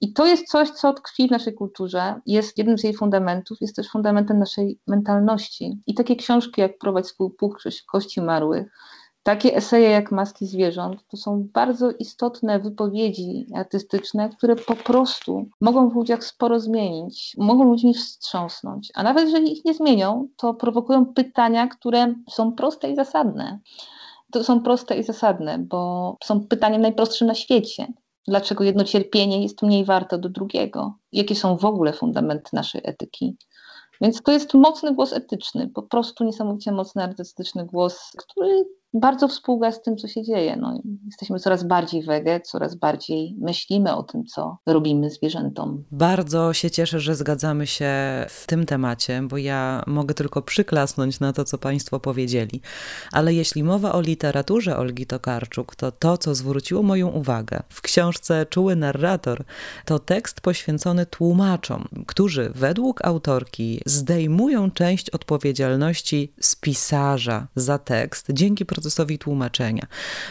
I 0.00 0.12
to 0.12 0.26
jest 0.26 0.46
coś, 0.46 0.70
co 0.70 0.92
tkwi 0.92 1.28
w 1.28 1.30
naszej 1.30 1.54
kulturze, 1.54 2.20
jest 2.26 2.58
jednym 2.58 2.78
z 2.78 2.84
jej 2.84 2.94
fundamentów, 2.94 3.58
jest 3.60 3.76
też 3.76 3.90
fundamentem 3.90 4.38
naszej 4.38 4.78
mentalności. 4.86 5.78
I 5.86 5.94
takie 5.94 6.16
książki 6.16 6.60
jak 6.60 6.78
Prowadź 6.78 7.06
swój 7.06 7.30
przez 7.58 7.82
kości 7.82 8.20
marłych, 8.20 8.72
takie 9.22 9.56
eseje 9.56 9.90
jak 9.90 10.12
Maski 10.12 10.46
zwierząt, 10.46 11.06
to 11.08 11.16
są 11.16 11.48
bardzo 11.52 11.90
istotne 11.90 12.60
wypowiedzi 12.60 13.46
artystyczne, 13.54 14.28
które 14.28 14.56
po 14.56 14.76
prostu 14.76 15.48
mogą 15.60 15.90
w 15.90 15.94
ludziach 15.94 16.24
sporo 16.24 16.60
zmienić, 16.60 17.34
mogą 17.38 17.64
ludźmi 17.64 17.94
wstrząsnąć. 17.94 18.90
A 18.94 19.02
nawet 19.02 19.24
jeżeli 19.24 19.52
ich 19.52 19.64
nie 19.64 19.74
zmienią, 19.74 20.28
to 20.36 20.54
prowokują 20.54 21.06
pytania, 21.06 21.66
które 21.66 22.14
są 22.30 22.52
proste 22.52 22.90
i 22.90 22.96
zasadne. 22.96 23.58
To 24.32 24.44
są 24.44 24.62
proste 24.62 24.98
i 24.98 25.04
zasadne, 25.04 25.58
bo 25.58 26.16
są 26.24 26.46
pytaniem 26.46 26.82
najprostszym 26.82 27.26
na 27.26 27.34
świecie 27.34 27.86
dlaczego 28.28 28.64
jedno 28.64 28.84
cierpienie 28.84 29.42
jest 29.42 29.62
mniej 29.62 29.84
warte 29.84 30.16
od 30.16 30.26
drugiego, 30.26 30.94
jakie 31.12 31.34
są 31.34 31.56
w 31.56 31.64
ogóle 31.64 31.92
fundamenty 31.92 32.50
naszej 32.52 32.80
etyki. 32.84 33.36
Więc 34.00 34.22
to 34.22 34.32
jest 34.32 34.54
mocny 34.54 34.94
głos 34.94 35.12
etyczny, 35.12 35.68
po 35.68 35.82
prostu 35.82 36.24
niesamowicie 36.24 36.72
mocny 36.72 37.02
artystyczny 37.02 37.66
głos, 37.66 38.12
który 38.18 38.64
bardzo 38.94 39.28
współgra 39.28 39.72
z 39.72 39.82
tym, 39.82 39.96
co 39.96 40.08
się 40.08 40.22
dzieje. 40.22 40.56
No, 40.56 40.82
jesteśmy 41.06 41.38
coraz 41.38 41.64
bardziej 41.64 42.02
wege, 42.02 42.40
coraz 42.40 42.74
bardziej 42.74 43.36
myślimy 43.40 43.96
o 43.96 44.02
tym, 44.02 44.24
co 44.24 44.58
robimy 44.66 45.10
zwierzętom. 45.10 45.84
Bardzo 45.90 46.52
się 46.52 46.70
cieszę, 46.70 47.00
że 47.00 47.14
zgadzamy 47.14 47.66
się 47.66 47.90
w 48.28 48.46
tym 48.46 48.66
temacie, 48.66 49.22
bo 49.22 49.36
ja 49.36 49.82
mogę 49.86 50.14
tylko 50.14 50.42
przyklasnąć 50.42 51.20
na 51.20 51.32
to, 51.32 51.44
co 51.44 51.58
Państwo 51.58 52.00
powiedzieli. 52.00 52.60
Ale 53.12 53.34
jeśli 53.34 53.62
mowa 53.62 53.92
o 53.92 54.00
literaturze 54.00 54.76
Olgi 54.76 55.06
Tokarczuk, 55.06 55.76
to 55.76 55.92
to, 55.92 56.18
co 56.18 56.34
zwróciło 56.34 56.82
moją 56.82 57.08
uwagę 57.08 57.62
w 57.68 57.82
książce 57.82 58.46
Czuły 58.46 58.76
narrator, 58.76 59.44
to 59.84 59.98
tekst 59.98 60.40
poświęcony 60.40 61.06
tłumaczom, 61.06 61.88
którzy 62.06 62.50
według 62.54 63.04
autorki 63.04 63.80
zdejmują 63.86 64.70
część 64.70 65.10
odpowiedzialności 65.10 66.32
z 66.40 66.56
pisarza 66.56 67.46
za 67.54 67.78
tekst 67.78 68.26
dzięki 68.32 68.66
procesowi 68.78 69.18
tłumaczenia. 69.18 69.86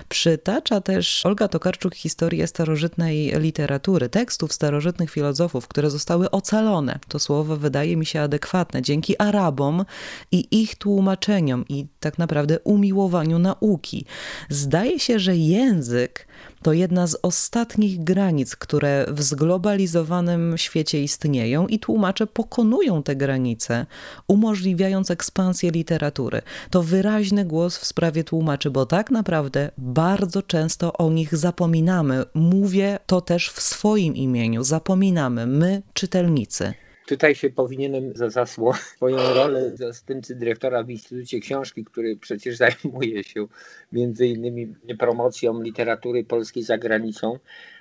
Przytacza 0.10 0.82
też 0.82 1.26
Olga 1.26 1.48
Tokarczuk 1.48 1.96
historię 1.96 2.48
starożytnej 2.48 3.34
literatury, 3.40 4.10
tekstów 4.10 4.54
starożytnych 4.54 5.12
filozofów, 5.12 5.68
które 5.68 5.90
zostały 5.90 6.32
ocalone. 6.32 7.00
To 7.08 7.20
słowo 7.20 7.58
wydaje 7.58 7.98
mi 7.98 8.06
się 8.06 8.22
adekwatne 8.22 8.82
dzięki 8.82 9.22
Arabom 9.22 9.86
i 10.32 10.48
ich 10.62 10.76
tłumaczeniom 10.76 11.66
i 11.70 11.88
tak 12.00 12.18
naprawdę 12.18 12.60
umiłowaniu 12.60 13.40
nauki. 13.40 14.06
Zdaje 14.50 15.00
się, 15.00 15.20
że 15.20 15.38
język 15.38 16.28
to 16.62 16.74
jedna 16.74 17.08
z 17.08 17.18
ostatnich 17.22 18.04
granic, 18.04 18.56
które 18.56 19.06
w 19.10 19.24
zglobalizowanym 19.24 20.58
świecie 20.58 21.04
istnieją 21.04 21.68
i 21.68 21.80
tłumacze 21.80 22.28
pokonują 22.28 23.04
te 23.04 23.16
granice, 23.16 23.86
umożliwiając 24.28 25.12
ekspansję 25.12 25.72
literatury. 25.72 26.42
To 26.70 26.84
wyraźny 26.84 27.46
głos 27.46 27.78
w 27.78 27.86
sprawie 27.86 28.24
tłumaczy, 28.24 28.72
bo 28.72 28.86
tak 28.86 29.12
naprawdę 29.12 29.72
bardzo 29.78 30.42
często 30.42 30.94
o 30.94 31.12
nich 31.12 31.38
zapominamy. 31.38 32.24
Mówię 32.34 33.00
to 33.06 33.22
też 33.22 33.50
w 33.50 33.62
swoim 33.62 34.16
imieniu. 34.16 34.64
Zapominamy, 34.64 35.48
my, 35.48 35.82
czytelnicy. 35.94 36.74
Tutaj 37.08 37.36
się 37.36 37.50
powinienem 37.50 38.16
za 38.16 38.30
zasło 38.30 38.74
swoją 38.96 39.18
rolę 39.18 39.78
zastępcy 39.78 40.36
dyrektora 40.36 40.84
w 40.84 40.90
Instytucie 40.90 41.40
Książki, 41.40 41.86
który 41.86 42.18
przecież 42.18 42.58
zajmuje 42.58 43.24
się 43.24 43.48
między 43.92 44.28
innymi 44.28 44.76
promocją 45.00 45.62
literatury 45.62 46.24
polskiej 46.24 46.64
za 46.64 46.78
granicą, 46.78 47.40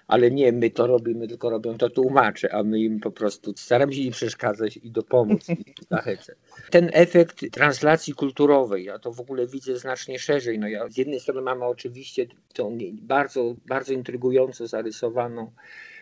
ale 0.08 0.30
nie 0.30 0.52
my 0.52 0.70
to 0.70 0.86
robimy, 0.86 1.28
tylko 1.28 1.50
robią 1.50 1.78
to 1.78 1.90
tłumacze, 1.90 2.54
a 2.54 2.62
my 2.62 2.80
im 2.80 3.00
po 3.00 3.10
prostu 3.10 3.52
staramy 3.56 3.94
się 3.94 4.00
im 4.00 4.12
przeszkadzać 4.12 4.76
i 4.76 4.90
dopomóc 4.90 5.48
i 5.48 5.64
zachęcać. 5.90 6.36
Ten 6.70 6.90
efekt 6.92 7.50
translacji 7.52 8.14
kulturowej, 8.14 8.84
ja 8.84 8.98
to 8.98 9.12
w 9.12 9.20
ogóle 9.20 9.46
widzę 9.46 9.78
znacznie 9.78 10.18
szerzej. 10.18 10.58
No 10.58 10.68
ja 10.68 10.88
z 10.88 10.96
jednej 10.96 11.20
strony 11.20 11.42
mamy 11.42 11.64
oczywiście 11.64 12.26
tą 12.54 12.78
bardzo, 12.92 13.54
bardzo 13.66 13.92
intrygująco 13.92 14.66
zarysowaną 14.66 15.50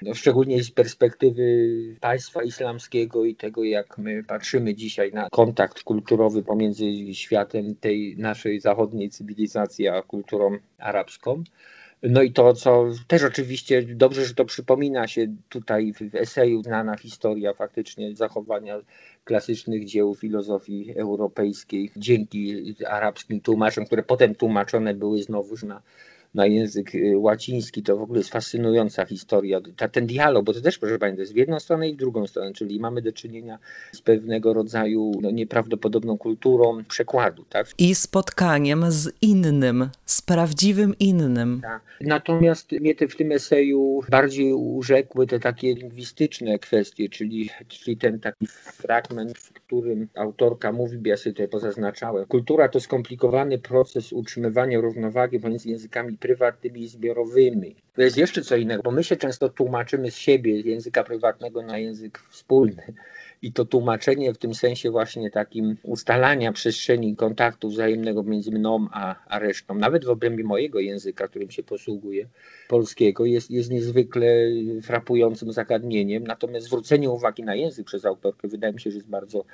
no, 0.03 0.15
szczególnie 0.15 0.63
z 0.63 0.71
perspektywy 0.71 1.45
państwa 2.01 2.43
islamskiego 2.43 3.25
i 3.25 3.35
tego, 3.35 3.65
jak 3.65 3.99
my 3.99 4.25
patrzymy 4.25 4.75
dzisiaj 4.75 5.13
na 5.13 5.29
kontakt 5.31 5.83
kulturowy 5.83 6.43
pomiędzy 6.43 6.85
światem 7.15 7.75
tej 7.75 8.17
naszej 8.19 8.61
zachodniej 8.61 9.11
cywilizacji 9.11 9.89
a 9.89 10.03
kulturą 10.03 10.59
arabską. 10.79 11.45
No 12.09 12.23
i 12.23 12.33
to, 12.33 12.55
co 12.55 12.87
też 13.07 13.23
oczywiście 13.23 13.83
dobrze, 13.83 14.25
że 14.25 14.35
to 14.35 14.45
przypomina 14.45 15.07
się 15.07 15.27
tutaj 15.49 15.93
w 15.93 16.15
eseju 16.15 16.63
znana 16.63 16.97
historia 16.97 17.55
faktycznie 17.55 18.17
zachowania 18.17 18.81
klasycznych 19.25 19.85
dzieł 19.85 20.15
filozofii 20.15 20.93
europejskiej 20.97 21.91
dzięki 21.97 22.75
arabskim 22.89 23.41
tłumaczom, 23.41 23.87
które 23.87 24.03
potem 24.03 24.35
tłumaczone 24.35 24.95
były 24.95 25.23
znowuż 25.23 25.63
na 25.63 25.83
na 26.35 26.47
język 26.47 26.95
y, 26.95 27.19
łaciński, 27.19 27.83
to 27.83 27.97
w 27.97 28.03
ogóle 28.03 28.19
jest 28.19 28.31
fascynująca 28.31 29.05
historia. 29.05 29.61
Ta, 29.77 29.89
ten 29.89 30.07
dialog, 30.07 30.45
bo 30.45 30.53
to 30.53 30.61
też, 30.61 30.79
proszę 30.79 30.99
Państwa, 30.99 31.21
jest 31.21 31.33
w 31.33 31.37
jedną 31.37 31.61
stronę 31.61 31.89
i 31.89 31.95
w 31.95 31.97
drugą 31.97 32.27
stronę, 32.27 32.53
czyli 32.53 32.81
mamy 32.81 33.03
do 33.03 33.13
czynienia 33.13 33.59
z 33.93 34.01
pewnego 34.01 34.53
rodzaju 34.55 35.13
no, 35.21 35.31
nieprawdopodobną 35.31 36.19
kulturą 36.19 36.85
przekładu. 36.85 37.45
Tak? 37.49 37.67
I 37.79 37.95
spotkaniem 37.95 38.85
z 38.89 39.13
innym, 39.23 39.91
z 40.07 40.23
prawdziwym 40.23 40.95
innym. 40.99 41.61
Tak. 41.63 41.83
Natomiast 42.01 42.73
mnie 42.73 42.95
te 42.95 43.09
w 43.09 43.17
tym 43.17 43.33
eseju 43.33 44.01
bardziej 44.11 44.53
urzekły 44.53 45.27
te 45.27 45.41
takie 45.41 45.75
lingwistyczne 45.75 46.59
kwestie, 46.59 47.09
czyli, 47.09 47.51
czyli 47.69 47.97
ten 47.97 48.21
taki 48.21 48.47
fragment, 48.47 49.39
w 49.39 49.53
którym 49.53 50.09
autorka 50.15 50.73
mówi, 50.73 50.99
ja 51.05 51.17
sobie 51.17 51.33
tutaj 51.33 51.49
pozaznaczałem, 51.49 52.27
kultura 52.27 52.69
to 52.69 52.81
skomplikowany 52.81 53.59
proces 53.59 54.13
utrzymywania 54.13 54.81
równowagi 54.81 55.41
pomiędzy 55.41 55.69
językami 55.69 56.19
prywatnymi 56.25 56.81
i 56.81 56.89
zbiorowymi. 56.89 57.77
To 57.95 58.03
jest 58.03 58.17
jeszcze 58.17 58.43
co 58.43 58.57
innego, 58.57 58.83
bo 58.83 58.91
my 58.91 59.05
się 59.05 59.17
często 59.17 59.49
tłumaczymy 59.49 60.11
z 60.11 60.17
siebie, 60.17 60.63
z 60.63 60.65
języka 60.65 61.05
prywatnego 61.05 61.63
na 61.63 61.79
język 61.79 62.19
wspólny. 62.31 62.95
I 63.45 63.53
to 63.53 63.65
tłumaczenie 63.65 64.35
w 64.35 64.39
tym 64.39 64.55
sensie 64.55 64.91
właśnie 64.91 65.31
takim 65.31 65.77
ustalania 65.83 66.53
przestrzeni 66.53 67.17
kontaktu 67.17 67.69
wzajemnego 67.69 68.23
między 68.23 68.51
mną 68.51 68.87
a, 68.93 69.15
a 69.29 69.39
resztą, 69.39 69.75
nawet 69.75 70.05
w 70.05 70.09
obrębie 70.09 70.45
mojego 70.45 70.81
języka, 70.81 71.29
którym 71.29 71.51
się 71.51 71.63
posługuję, 71.63 72.29
polskiego, 72.69 73.25
jest, 73.25 73.51
jest 73.51 73.71
niezwykle 73.71 74.27
frapującym 74.83 75.53
zagadnieniem. 75.53 76.27
Natomiast 76.27 76.67
zwrócenie 76.67 77.11
uwagi 77.11 77.43
na 77.43 77.55
język 77.55 77.87
przez 77.87 78.05
autorkę 78.05 78.49
wydaje 78.49 78.73
mi 78.73 78.81
się, 78.81 78.91
że 78.91 78.97
jest 78.97 79.09
bardzo, 79.09 79.45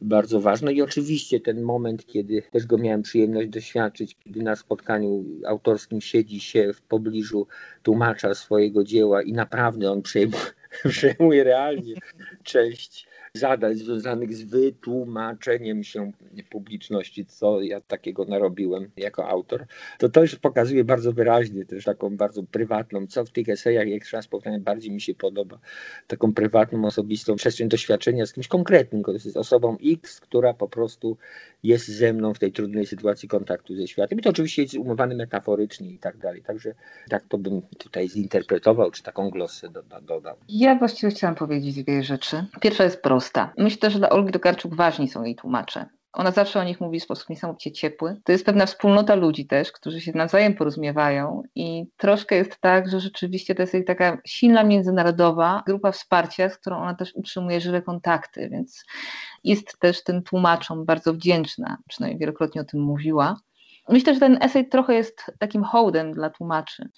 bardzo 0.00 0.40
ważne. 0.40 0.72
I 0.72 0.82
oczywiście 0.82 1.40
ten 1.40 1.62
moment, 1.62 2.06
kiedy 2.06 2.42
też 2.52 2.66
go 2.66 2.78
miałem 2.78 3.02
przyjemność 3.02 3.48
doświadczyć, 3.48 4.16
kiedy 4.24 4.42
na 4.42 4.56
spotkaniu 4.56 5.24
autorskim 5.46 6.00
siedzi 6.00 6.40
się 6.40 6.72
w 6.72 6.82
pobliżu 6.82 7.46
tłumacza 7.82 8.34
swojego 8.34 8.84
dzieła 8.84 9.22
i 9.22 9.32
naprawdę 9.32 9.90
on 9.90 10.02
przejmuje, 10.02 10.42
przejmuje 10.88 11.44
realnie 11.44 11.94
część 12.42 13.09
zadań 13.34 13.74
związanych 13.74 14.34
z 14.34 14.42
wytłumaczeniem 14.42 15.84
się 15.84 16.12
publiczności, 16.50 17.26
co 17.26 17.62
ja 17.62 17.80
takiego 17.80 18.24
narobiłem 18.24 18.90
jako 18.96 19.28
autor, 19.28 19.66
to 19.98 20.08
to 20.08 20.22
już 20.22 20.36
pokazuje 20.36 20.84
bardzo 20.84 21.12
wyraźnie 21.12 21.64
też 21.64 21.84
taką 21.84 22.16
bardzo 22.16 22.42
prywatną, 22.42 23.06
co 23.06 23.24
w 23.24 23.30
tych 23.30 23.48
esejach, 23.48 23.88
jak 23.88 24.10
raz 24.10 24.28
powtarzam, 24.28 24.60
bardziej 24.60 24.90
mi 24.90 25.00
się 25.00 25.14
podoba, 25.14 25.58
taką 26.06 26.34
prywatną, 26.34 26.84
osobistą 26.84 27.36
przestrzeń 27.36 27.68
doświadczenia 27.68 28.26
z 28.26 28.32
kimś 28.32 28.48
konkretnym, 28.48 29.02
jest 29.08 29.36
osobą 29.36 29.76
X, 29.84 30.20
która 30.20 30.54
po 30.54 30.68
prostu 30.68 31.16
jest 31.62 31.88
ze 31.88 32.12
mną 32.12 32.34
w 32.34 32.38
tej 32.38 32.52
trudnej 32.52 32.86
sytuacji 32.86 33.28
kontaktu 33.28 33.76
ze 33.76 33.86
światem. 33.86 34.18
I 34.18 34.22
to 34.22 34.30
oczywiście 34.30 34.62
jest 34.62 34.74
umowany 34.74 35.14
metaforycznie 35.14 35.90
i 35.90 35.98
tak 35.98 36.16
dalej. 36.16 36.42
Także 36.42 36.74
tak 37.08 37.24
to 37.28 37.38
bym 37.38 37.62
tutaj 37.78 38.08
zinterpretował, 38.08 38.90
czy 38.90 39.02
taką 39.02 39.30
glosę 39.30 39.68
dodał. 40.02 40.36
Ja 40.48 40.74
właściwie 40.74 41.10
chciałam 41.12 41.34
powiedzieć 41.34 41.84
dwie 41.84 42.02
rzeczy. 42.02 42.44
Pierwsza 42.60 42.84
jest 42.84 43.02
prosta. 43.02 43.19
Myślę, 43.58 43.90
że 43.90 43.98
dla 43.98 44.10
Olgi 44.10 44.32
Tokarczuk 44.32 44.74
ważni 44.74 45.08
są 45.08 45.24
jej 45.24 45.36
tłumacze. 45.36 45.86
Ona 46.12 46.30
zawsze 46.30 46.60
o 46.60 46.64
nich 46.64 46.80
mówi 46.80 47.00
w 47.00 47.02
sposób 47.02 47.28
niesamowicie 47.28 47.72
ciepły. 47.72 48.20
To 48.24 48.32
jest 48.32 48.46
pewna 48.46 48.66
wspólnota 48.66 49.14
ludzi 49.14 49.46
też, 49.46 49.72
którzy 49.72 50.00
się 50.00 50.12
nawzajem 50.14 50.54
porozumiewają 50.54 51.42
i 51.54 51.84
troszkę 51.96 52.36
jest 52.36 52.60
tak, 52.60 52.88
że 52.88 53.00
rzeczywiście 53.00 53.54
to 53.54 53.62
jest 53.62 53.74
jej 53.74 53.84
taka 53.84 54.18
silna 54.26 54.64
międzynarodowa 54.64 55.62
grupa 55.66 55.92
wsparcia, 55.92 56.48
z 56.48 56.58
którą 56.58 56.76
ona 56.76 56.94
też 56.94 57.14
utrzymuje 57.14 57.60
żywe 57.60 57.82
kontakty, 57.82 58.48
więc 58.48 58.84
jest 59.44 59.78
też 59.78 60.04
tym 60.04 60.22
tłumaczom 60.22 60.84
bardzo 60.84 61.14
wdzięczna, 61.14 61.76
przynajmniej 61.88 62.20
wielokrotnie 62.20 62.60
o 62.60 62.64
tym 62.64 62.80
mówiła. 62.80 63.36
Myślę, 63.88 64.14
że 64.14 64.20
ten 64.20 64.38
esej 64.42 64.68
trochę 64.68 64.94
jest 64.94 65.32
takim 65.38 65.64
hołdem 65.64 66.12
dla 66.12 66.30
tłumaczy. 66.30 66.88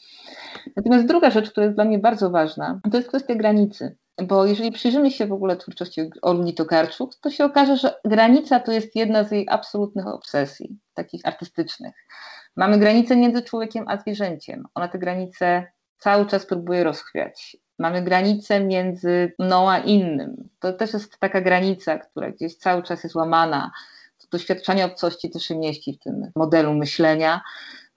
Natomiast 0.77 1.07
druga 1.07 1.31
rzecz, 1.31 1.51
która 1.51 1.65
jest 1.65 1.77
dla 1.77 1.85
mnie 1.85 1.99
bardzo 1.99 2.31
ważna, 2.31 2.81
to 2.91 2.97
jest 2.97 3.09
kwestia 3.09 3.35
granicy. 3.35 3.97
Bo 4.23 4.47
jeżeli 4.47 4.73
przyjrzymy 4.73 5.11
się 5.11 5.27
w 5.27 5.33
ogóle 5.33 5.57
twórczości 5.57 6.11
Olgi 6.23 6.55
Tokarczuk, 6.55 7.15
to 7.15 7.31
się 7.31 7.45
okaże, 7.45 7.77
że 7.77 7.95
granica 8.05 8.61
to 8.61 8.73
jest 8.73 8.97
jedna 8.97 9.25
z 9.25 9.33
jej 9.33 9.47
absolutnych 9.51 10.07
obsesji, 10.07 10.79
takich 10.95 11.21
artystycznych. 11.27 11.95
Mamy 12.57 12.79
granicę 12.79 13.17
między 13.17 13.43
człowiekiem 13.43 13.85
a 13.89 13.97
zwierzęciem. 13.97 14.65
Ona 14.75 14.89
te 14.89 14.99
granice 14.99 15.67
cały 15.99 16.27
czas 16.27 16.47
próbuje 16.47 16.85
rozchwiać. 16.85 17.57
Mamy 17.79 18.03
granicę 18.03 18.61
między 18.61 19.33
mną 19.39 19.71
a 19.71 19.79
innym. 19.79 20.49
To 20.59 20.73
też 20.73 20.93
jest 20.93 21.19
taka 21.19 21.41
granica, 21.41 21.99
która 21.99 22.31
gdzieś 22.31 22.57
cały 22.57 22.83
czas 22.83 23.05
jest 23.05 23.17
łamana. 23.17 23.71
Doświadczenie 24.31 24.85
obcości 24.85 25.31
też 25.31 25.43
się 25.43 25.59
mieści 25.59 25.93
w 25.93 26.05
tym 26.05 26.31
modelu 26.37 26.75
myślenia. 26.75 27.41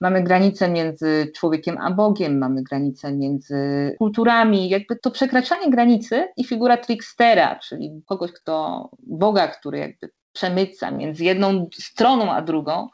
Mamy 0.00 0.22
granicę 0.22 0.68
między 0.68 1.32
człowiekiem 1.34 1.78
a 1.78 1.90
Bogiem, 1.90 2.38
mamy 2.38 2.62
granicę 2.62 3.12
między 3.12 3.56
kulturami. 3.98 4.68
Jakby 4.68 4.96
to 4.96 5.10
przekraczanie 5.10 5.70
granicy 5.70 6.28
i 6.36 6.44
figura 6.44 6.76
trickstera, 6.76 7.56
czyli 7.56 8.02
kogoś, 8.06 8.32
kto 8.32 8.88
Boga, 9.02 9.48
który 9.48 9.78
jakby 9.78 10.10
przemyca 10.32 10.90
między 10.90 11.24
jedną 11.24 11.68
stroną 11.72 12.32
a 12.32 12.42
drugą, 12.42 12.88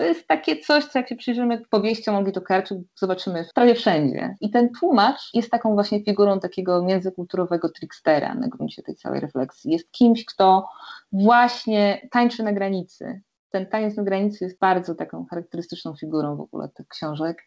to 0.00 0.04
jest 0.04 0.28
takie 0.28 0.58
coś, 0.58 0.84
co 0.84 0.98
jak 0.98 1.08
się 1.08 1.16
przyjrzymy 1.16 1.62
powieściom 1.70 2.14
Olgi 2.14 2.32
Tokarczuk, 2.32 2.78
zobaczymy 2.94 3.44
prawie 3.54 3.74
wszędzie. 3.74 4.34
I 4.40 4.50
ten 4.50 4.68
tłumacz 4.80 5.20
jest 5.34 5.50
taką 5.50 5.74
właśnie 5.74 6.04
figurą 6.04 6.40
takiego 6.40 6.82
międzykulturowego 6.82 7.68
trickstera 7.68 8.34
na 8.34 8.48
gruncie 8.48 8.82
tej 8.82 8.94
całej 8.94 9.20
refleksji. 9.20 9.72
Jest 9.72 9.92
kimś, 9.92 10.24
kto 10.24 10.66
właśnie 11.12 12.08
tańczy 12.10 12.42
na 12.42 12.52
granicy, 12.52 13.20
ten 13.50 13.66
taniec 13.66 13.96
na 13.96 14.02
granicy 14.02 14.44
jest 14.44 14.58
bardzo 14.58 14.94
taką 14.94 15.26
charakterystyczną 15.30 15.94
figurą 15.94 16.36
w 16.36 16.40
ogóle 16.40 16.68
tych 16.68 16.88
książek. 16.88 17.42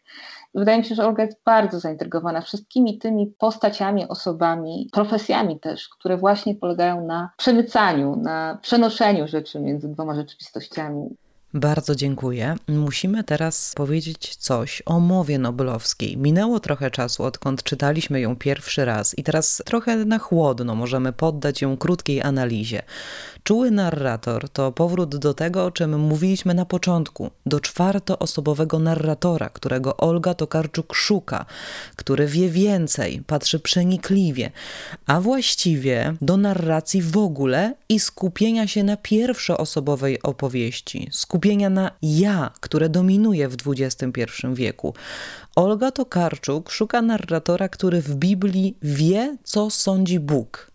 Wydaje 0.54 0.78
mi 0.78 0.84
się, 0.84 0.94
że 0.94 1.06
Olga 1.06 1.22
jest 1.22 1.40
bardzo 1.44 1.80
zaintrygowana 1.80 2.40
wszystkimi 2.40 2.98
tymi 2.98 3.26
postaciami, 3.38 4.08
osobami, 4.08 4.88
profesjami 4.92 5.60
też, 5.60 5.88
które 5.88 6.16
właśnie 6.16 6.54
polegają 6.54 7.06
na 7.06 7.30
przemycaniu, 7.36 8.16
na 8.16 8.58
przenoszeniu 8.62 9.28
rzeczy 9.28 9.60
między 9.60 9.88
dwoma 9.88 10.14
rzeczywistościami. 10.14 11.16
Bardzo 11.56 11.94
dziękuję. 11.94 12.56
Musimy 12.68 13.24
teraz 13.24 13.72
powiedzieć 13.76 14.36
coś 14.36 14.82
o 14.86 15.00
mowie 15.00 15.38
noblowskiej. 15.38 16.16
Minęło 16.16 16.60
trochę 16.60 16.90
czasu, 16.90 17.24
odkąd 17.24 17.62
czytaliśmy 17.62 18.20
ją 18.20 18.36
pierwszy 18.36 18.84
raz, 18.84 19.18
i 19.18 19.22
teraz 19.22 19.62
trochę 19.66 19.96
na 19.96 20.18
chłodno 20.18 20.74
możemy 20.74 21.12
poddać 21.12 21.62
ją 21.62 21.76
krótkiej 21.76 22.22
analizie. 22.22 22.82
Czuły 23.44 23.70
narrator 23.70 24.48
to 24.48 24.72
powrót 24.72 25.16
do 25.16 25.34
tego, 25.34 25.64
o 25.64 25.70
czym 25.70 26.00
mówiliśmy 26.00 26.54
na 26.54 26.64
początku, 26.64 27.30
do 27.46 27.60
czwartoosobowego 27.60 28.78
narratora, 28.78 29.48
którego 29.48 29.96
Olga 29.96 30.34
Tokarczuk 30.34 30.94
szuka, 30.94 31.46
który 31.96 32.26
wie 32.26 32.48
więcej, 32.48 33.22
patrzy 33.26 33.60
przenikliwie, 33.60 34.50
a 35.06 35.20
właściwie 35.20 36.14
do 36.20 36.36
narracji 36.36 37.02
w 37.02 37.16
ogóle 37.16 37.74
i 37.88 38.00
skupienia 38.00 38.66
się 38.66 38.84
na 38.84 38.96
pierwszoosobowej 38.96 40.22
opowieści, 40.22 41.08
skupienia 41.12 41.70
na 41.70 41.90
ja, 42.02 42.50
które 42.60 42.88
dominuje 42.88 43.48
w 43.48 43.56
XXI 43.68 44.12
wieku. 44.52 44.94
Olga 45.56 45.90
Tokarczuk 45.90 46.70
szuka 46.70 47.02
narratora, 47.02 47.68
który 47.68 48.02
w 48.02 48.14
Biblii 48.14 48.76
wie, 48.82 49.36
co 49.44 49.70
sądzi 49.70 50.20
Bóg 50.20 50.73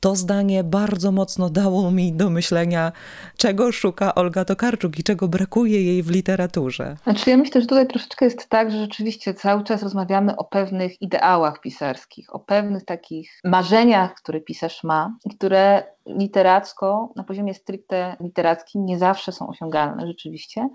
to 0.00 0.16
zdanie 0.16 0.64
bardzo 0.64 1.12
mocno 1.12 1.50
dało 1.50 1.90
mi 1.90 2.12
do 2.12 2.30
myślenia, 2.30 2.92
czego 3.36 3.72
szuka 3.72 4.14
Olga 4.14 4.44
Tokarczuk 4.44 4.98
i 4.98 5.02
czego 5.02 5.28
brakuje 5.28 5.82
jej 5.82 6.02
w 6.02 6.10
literaturze. 6.10 6.96
Znaczy 7.04 7.30
ja 7.30 7.36
myślę, 7.36 7.60
że 7.60 7.66
tutaj 7.66 7.86
troszeczkę 7.86 8.24
jest 8.24 8.48
tak, 8.48 8.70
że 8.70 8.78
rzeczywiście 8.78 9.34
cały 9.34 9.64
czas 9.64 9.82
rozmawiamy 9.82 10.36
o 10.36 10.44
pewnych 10.44 11.02
ideałach 11.02 11.60
pisarskich, 11.60 12.34
o 12.34 12.38
pewnych 12.38 12.84
takich 12.84 13.30
marzeniach, 13.44 14.14
które 14.14 14.40
pisarz 14.40 14.84
ma, 14.84 15.16
które 15.36 15.82
literacko, 16.06 17.12
na 17.16 17.24
poziomie 17.24 17.54
stricte 17.54 18.16
literackim 18.20 18.84
nie 18.84 18.98
zawsze 18.98 19.32
są 19.32 19.48
osiągalne 19.48 20.06
rzeczywiście, 20.06 20.68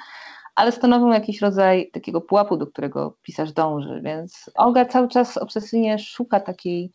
ale 0.55 0.71
stanowią 0.71 1.07
jakiś 1.07 1.41
rodzaj 1.41 1.91
takiego 1.91 2.21
pułapu, 2.21 2.57
do 2.57 2.67
którego 2.67 3.17
pisarz 3.21 3.51
dąży, 3.51 4.01
więc 4.03 4.49
Olga 4.55 4.85
cały 4.85 5.07
czas 5.07 5.37
obsesyjnie 5.37 5.99
szuka 5.99 6.39
takiej 6.39 6.91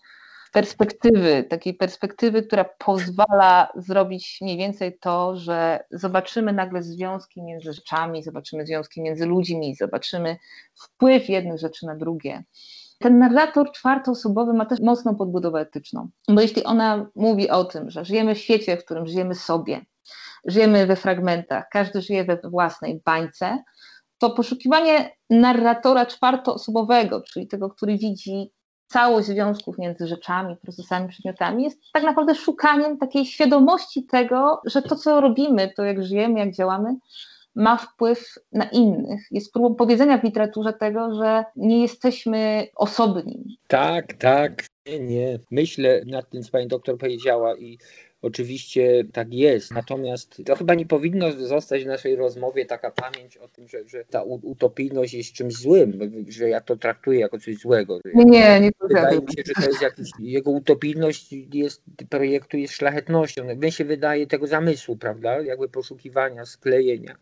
perspektywy, 0.55 1.45
takiej 1.45 1.75
perspektywy, 1.75 2.43
która 2.43 2.65
pozwala 2.65 3.73
zrobić 3.77 4.39
mniej 4.43 4.57
więcej 4.57 4.99
to, 4.99 5.37
że 5.37 5.85
zobaczymy 5.91 6.53
nagle 6.53 6.83
związki 6.83 7.43
między 7.43 7.73
rzeczami, 7.73 8.23
zobaczymy 8.23 8.67
związki 8.67 9.03
między 9.03 9.27
ludźmi, 9.27 9.75
zobaczymy 9.75 10.37
wpływ 10.75 11.29
jednych 11.29 11.59
rzeczy 11.59 11.87
na 11.87 11.97
drugie. 11.97 12.45
Ten 12.99 13.19
narrator 13.19 13.73
czwartoosobowy 13.73 14.53
ma 14.55 14.67
też 14.67 14.81
mocną 14.81 15.17
podbudowę 15.17 15.61
etyczną, 15.61 16.09
bo 16.29 16.41
jeśli 16.41 16.65
ona 16.65 17.11
mówi 17.15 17.51
o 17.51 17.65
tym, 17.65 17.91
że 17.91 18.05
żyjemy 18.05 18.35
w 18.35 18.39
świecie, 18.39 18.77
w 18.77 18.85
którym 18.85 19.07
żyjemy 19.07 19.35
sobie, 19.35 19.85
żyjemy 20.47 20.87
we 20.87 20.97
fragmentach, 20.97 21.69
każdy 21.71 22.03
żyje 22.03 22.25
we 22.25 22.39
własnej 22.45 23.03
bańce, 23.05 23.63
to 24.19 24.31
poszukiwanie 24.31 25.11
narratora 25.31 26.07
czwartoosobowego, 26.07 27.21
czyli 27.21 27.47
tego, 27.47 27.71
który 27.71 27.99
widzi 27.99 28.53
całość 28.95 29.27
związków 29.27 29.79
między 29.79 30.07
rzeczami, 30.07 30.57
procesami, 30.57 31.09
przedmiotami 31.09 31.65
jest 31.65 31.79
tak 31.93 32.03
naprawdę 32.03 32.35
szukaniem 32.35 32.99
takiej 32.99 33.27
świadomości 33.27 34.03
tego, 34.03 34.61
że 34.65 34.83
to, 34.83 34.97
co 34.97 35.21
robimy, 35.21 35.73
to 35.77 35.85
jak 35.85 36.05
żyjemy, 36.05 36.39
jak 36.39 36.55
działamy, 36.55 36.97
ma 37.55 37.77
wpływ 37.77 38.35
na 38.53 38.65
innych. 38.65 39.27
Jest 39.31 39.53
próbą 39.53 39.75
powiedzenia 39.75 40.19
w 40.19 40.25
literaturze 40.25 40.73
tego, 40.73 41.15
że 41.15 41.45
nie 41.57 41.83
jesteśmy 41.83 42.67
osobni. 42.75 43.59
Tak, 43.69 44.13
tak. 44.13 44.65
Nie, 44.87 45.01
nie. 45.01 45.39
Myślę 45.51 46.01
nad 46.07 46.31
tym, 46.31 46.43
co 46.43 46.51
pani 46.51 46.69
doktor 46.69 46.99
powiedziała 46.99 47.57
i 47.57 47.79
Oczywiście 48.25 49.05
tak 49.13 49.35
jest, 49.35 49.71
natomiast 49.71 50.43
to 50.47 50.57
chyba 50.57 50.75
nie 50.75 50.87
powinno 50.87 51.33
zostać 51.33 51.85
w 51.85 51.87
naszej 51.87 52.17
rozmowie 52.17 52.67
taka 52.67 52.91
pamięć 52.91 53.37
o 53.37 53.49
tym, 53.49 53.69
że, 53.69 53.89
że 53.89 54.05
ta 54.05 54.23
utopijność 54.23 55.15
jest 55.15 55.33
czymś 55.33 55.55
złym, 55.55 56.25
że 56.29 56.49
ja 56.49 56.61
to 56.61 56.77
traktuję 56.77 57.21
jako 57.21 57.39
coś 57.39 57.57
złego. 57.57 58.01
Nie, 58.15 58.25
nie, 58.25 58.61
nie 58.61 58.71
Wydaje 58.81 59.21
mi 59.21 59.33
się, 59.37 59.43
że 59.47 59.53
to 59.55 59.71
jest 59.71 59.83
jakiś, 59.83 60.11
jego 60.19 60.51
utopijność 60.51 61.33
jest, 61.53 61.83
projektu 62.11 62.57
jest 62.57 62.75
szlachetnością. 62.75 63.45
Mnie 63.57 63.73
się 63.73 63.85
wydaje 63.85 64.27
tego 64.27 64.47
zamysłu, 64.47 64.97
prawda, 64.97 65.41
jakby 65.41 65.69
poszukiwania, 65.69 66.47
sklejenia 66.47 67.17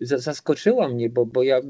zaskoczyła 0.00 0.88
mnie, 0.88 1.08
bo, 1.08 1.26
bo 1.26 1.42
ja 1.42 1.60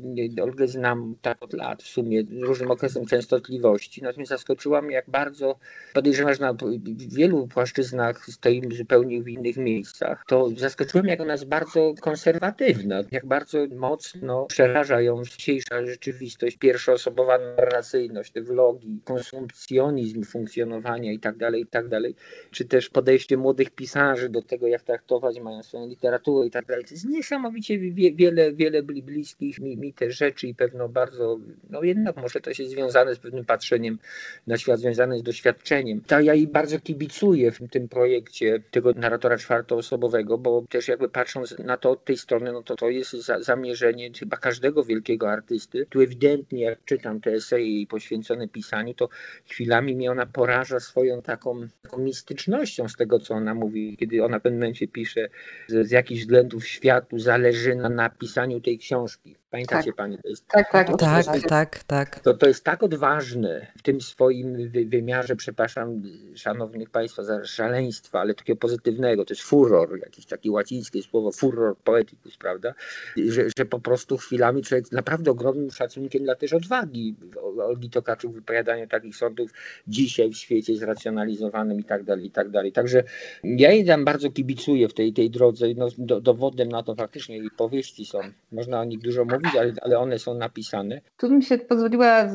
Olgę 0.43 0.69
znam 0.69 1.15
tak 1.23 1.43
od 1.43 1.53
lat 1.53 1.83
w 1.83 1.87
sumie, 1.87 2.23
różnym 2.41 2.71
okresem 2.71 3.07
częstotliwości, 3.07 4.03
natomiast 4.03 4.31
zaskoczyła 4.31 4.83
mnie, 4.83 4.95
jak 4.95 5.11
bardzo 5.11 5.59
podejrzewam, 5.95 6.35
że 6.35 6.41
na 6.41 6.55
wielu 6.97 7.49
płaszczyznach 7.49 8.27
stoimy 8.27 8.75
zupełnie 8.75 9.23
w 9.23 9.29
innych 9.29 9.57
miejscach. 9.57 10.25
To 10.29 10.51
zaskoczyło 10.57 11.03
mnie, 11.03 11.11
jak 11.11 11.21
ona 11.21 11.33
jest 11.33 11.47
bardzo 11.47 11.95
konserwatywna, 12.01 13.03
jak 13.11 13.27
bardzo 13.27 13.59
mocno 13.77 14.47
przeraża 14.47 15.01
ją 15.01 15.25
dzisiejsza 15.25 15.87
rzeczywistość, 15.87 16.57
pierwszoosobowa 16.57 17.39
narracyjność, 17.39 18.33
te 18.33 18.43
vlogi, 18.43 19.01
konsumpcjonizm 19.05 20.25
funkcjonowania 20.25 21.13
i 21.13 21.19
tak 21.19 21.37
dalej, 21.37 21.63
i 21.63 21.67
tak 21.67 21.89
dalej, 21.89 22.15
czy 22.51 22.65
też 22.65 22.89
podejście 22.89 23.37
młodych 23.37 23.71
pisarzy 23.71 24.29
do 24.29 24.43
tego, 24.43 24.67
jak 24.67 24.83
traktować 24.83 25.41
mają 25.41 25.63
swoją 25.63 25.87
literaturę 25.87 26.47
i 26.47 26.51
tak 26.51 26.67
dalej. 26.67 26.85
To 26.85 26.95
jest 26.95 27.09
niesamowicie 27.09 27.79
wiele, 28.21 28.53
wiele 28.53 28.83
bliskich 28.83 29.59
mi, 29.61 29.77
mi 29.77 29.93
też 29.93 30.19
rzeczy 30.19 30.47
i 30.49 30.55
pewno 30.55 30.89
bardzo, 30.89 31.39
no 31.71 31.83
jednak 31.83 32.17
może 32.17 32.41
to 32.41 32.55
się 32.55 32.65
związane 32.69 33.15
z 33.15 33.19
pewnym 33.19 33.45
patrzeniem 33.45 33.99
na 34.47 34.57
świat, 34.59 34.81
związane 34.81 35.19
z 35.19 35.23
doświadczeniem. 35.23 36.01
Ta, 36.01 36.21
ja 36.21 36.35
jej 36.35 36.47
bardzo 36.47 36.81
kibicuję 36.81 37.53
w 37.53 37.59
tym 37.71 37.89
projekcie 37.89 38.63
tego 38.71 38.93
narratora 38.93 39.37
czwartoosobowego, 39.39 40.39
bo 40.39 40.65
też 40.69 40.89
jakby 40.89 41.09
patrząc 41.09 41.59
na 41.59 41.77
to 41.77 41.91
od 41.91 42.05
tej 42.05 42.17
strony, 42.17 42.53
no 42.53 42.63
to 42.63 42.77
to 42.77 42.91
jest 42.91 43.13
za, 43.13 43.43
zamierzenie 43.43 44.11
chyba 44.19 44.37
każdego 44.37 44.85
wielkiego 44.85 45.31
artysty. 45.31 45.87
Tu 45.91 46.01
ewidentnie, 46.01 46.61
jak 46.61 46.85
czytam 46.85 47.21
te 47.21 47.33
eseje 47.33 47.87
poświęcone 47.87 48.49
pisaniu, 48.49 48.95
to 48.95 49.09
chwilami 49.51 49.95
mnie 49.97 50.11
ona 50.11 50.27
poraża 50.27 50.81
swoją 50.81 51.23
taką, 51.23 51.61
taką 51.83 51.99
mistycznością 51.99 52.89
z 52.89 52.97
tego, 52.97 53.19
co 53.19 53.35
ona 53.35 53.55
mówi, 53.55 53.97
kiedy 53.97 54.25
ona 54.25 54.39
w 54.39 54.43
pewnym 54.43 54.61
momencie 54.61 54.89
pisze, 54.89 55.29
że 55.69 55.85
z 55.85 55.91
jakichś 55.91 56.21
względów 56.21 56.67
światu 56.67 57.19
zależy 57.19 57.75
na 57.75 58.10
napisaniu 58.11 58.61
tej 58.61 58.79
książki. 58.79 59.37
Pamiętacie 59.51 59.87
tak. 59.87 59.97
Pani? 59.97 60.19
To 60.19 60.29
jest, 60.29 60.47
tak, 60.49 60.73
tak, 60.73 60.97
tak, 60.99 61.49
tak, 61.49 61.85
tak. 61.85 62.21
To, 62.21 62.35
to 62.35 62.49
jest 62.49 62.65
tak 62.65 62.83
odważne 62.83 63.67
w 63.79 63.83
tym 63.83 64.01
swoim 64.01 64.71
wymiarze, 64.87 65.37
przepraszam 65.37 66.03
szanownych 66.35 66.91
Państwa 66.91 67.23
za 67.23 67.45
szaleństwa, 67.45 68.21
ale 68.21 68.35
takiego 68.35 68.57
pozytywnego, 68.57 69.25
to 69.25 69.35
jest 69.35 69.43
furor, 69.43 69.99
jakieś 69.99 70.27
takie 70.27 70.51
łacińskie 70.51 71.03
słowo, 71.03 71.33
furor 71.33 71.77
poeticus, 71.77 72.37
prawda? 72.37 72.75
Że, 73.17 73.45
że 73.59 73.65
po 73.65 73.81
prostu 73.81 74.17
chwilami 74.17 74.63
człowiek 74.63 74.89
z 74.89 74.93
naprawdę 74.93 75.31
ogromnym 75.31 75.71
szacunkiem 75.71 76.25
dla 76.25 76.35
też 76.35 76.53
odwagi 76.53 77.15
Olgi 77.63 77.91
Tokarczuk 77.91 78.33
wypowiadania 78.33 78.87
takich 78.87 79.17
sądów 79.17 79.51
dzisiaj 79.89 80.31
w 80.31 80.37
świecie 80.37 80.77
zracjonalizowanym 80.77 81.81
i 81.81 81.85
tak 81.85 82.05
dalej, 82.05 82.27
i 82.27 82.31
tak 82.31 82.51
dalej. 82.51 82.73
Także 82.73 83.05
ja 83.45 83.73
jej 83.73 83.87
tam 83.87 84.05
bardzo 84.05 84.31
kibicuję 84.31 84.89
w 84.89 84.95
tej, 84.95 85.13
tej 85.13 85.31
drodze. 85.31 85.67
No, 85.77 85.89
do, 85.99 86.21
dowodem 86.21 86.69
na 86.69 86.83
to 86.83 86.95
faktycznie 86.95 87.39
jej 87.39 87.51
powieści 87.57 88.05
są. 88.05 88.19
Można 88.53 88.81
o 88.81 88.85
nich 88.85 89.01
dużo 89.01 89.25
mówić, 89.25 89.40
mówić, 89.41 89.57
ale, 89.61 89.73
ale 89.83 89.99
one 89.99 90.19
są 90.19 90.35
napisane. 90.35 91.01
Tu 91.17 91.29
bym 91.29 91.43
się 91.43 91.59
pozwoliła 91.59 92.29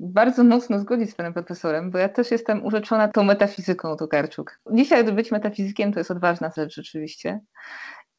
bardzo 0.00 0.44
mocno 0.44 0.78
zgodzić 0.78 1.10
z 1.10 1.14
panem 1.14 1.32
profesorem, 1.32 1.90
bo 1.90 1.98
ja 1.98 2.08
też 2.08 2.30
jestem 2.30 2.64
urzeczona 2.64 3.08
tą 3.08 3.22
metafizyką 3.22 3.96
Tokarczuk. 3.96 4.60
Dzisiaj 4.72 5.12
być 5.12 5.30
metafizykiem 5.30 5.92
to 5.92 6.00
jest 6.00 6.10
odważna 6.10 6.50
rzecz 6.56 6.74
rzeczywiście. 6.74 7.40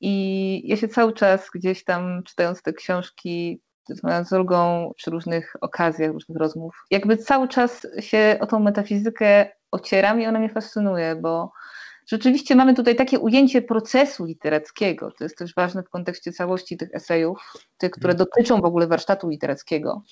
I 0.01 0.61
ja 0.67 0.77
się 0.77 0.87
cały 0.87 1.13
czas 1.13 1.49
gdzieś 1.53 1.83
tam 1.83 2.23
czytając 2.23 2.61
te 2.61 2.73
książki 2.73 3.61
z 4.23 4.33
Olgą 4.33 4.91
przy 4.95 5.11
różnych 5.11 5.55
okazjach, 5.61 6.11
różnych 6.11 6.37
rozmów, 6.37 6.85
jakby 6.91 7.17
cały 7.17 7.47
czas 7.47 7.87
się 7.99 8.37
o 8.41 8.47
tą 8.47 8.59
metafizykę 8.59 9.49
ocieram 9.71 10.21
i 10.21 10.27
ona 10.27 10.39
mnie 10.39 10.49
fascynuje, 10.49 11.15
bo 11.15 11.51
Rzeczywiście 12.07 12.55
mamy 12.55 12.73
tutaj 12.73 12.95
takie 12.95 13.19
ujęcie 13.19 13.61
procesu 13.61 14.25
literackiego, 14.25 15.11
to 15.11 15.23
jest 15.23 15.37
też 15.37 15.53
ważne 15.55 15.83
w 15.83 15.89
kontekście 15.89 16.31
całości 16.31 16.77
tych 16.77 16.95
esejów, 16.95 17.53
tych, 17.77 17.91
które 17.91 18.15
dotyczą 18.15 18.61
w 18.61 18.65
ogóle 18.65 18.87
warsztatu 18.87 19.29
literackiego. 19.29 20.03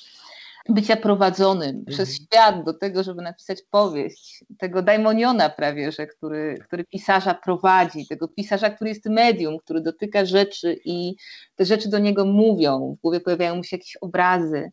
Bycia 0.70 0.96
prowadzonym 0.96 1.70
mhm. 1.70 1.86
przez 1.86 2.16
świat 2.16 2.64
do 2.64 2.74
tego, 2.74 3.04
żeby 3.04 3.22
napisać 3.22 3.62
powieść, 3.72 4.44
tego 4.58 4.82
daimoniona 4.82 5.50
prawie, 5.50 5.92
że 5.92 6.08
który, 6.08 6.58
który 6.66 6.86
pisarza 6.86 7.34
prowadzi, 7.34 8.08
tego 8.08 8.28
pisarza, 8.28 8.70
który 8.70 8.90
jest 8.90 9.06
medium, 9.06 9.58
który 9.60 9.82
dotyka 9.82 10.26
rzeczy 10.26 10.80
i 10.86 11.16
te 11.56 11.66
rzeczy 11.66 11.90
do 11.90 12.00
niego 12.00 12.26
mówią, 12.26 12.96
w 13.00 13.02
głowie 13.02 13.20
pojawiają 13.20 13.56
mu 13.56 13.64
się 13.64 13.78
jakieś 13.78 13.98
obrazy 14.02 14.72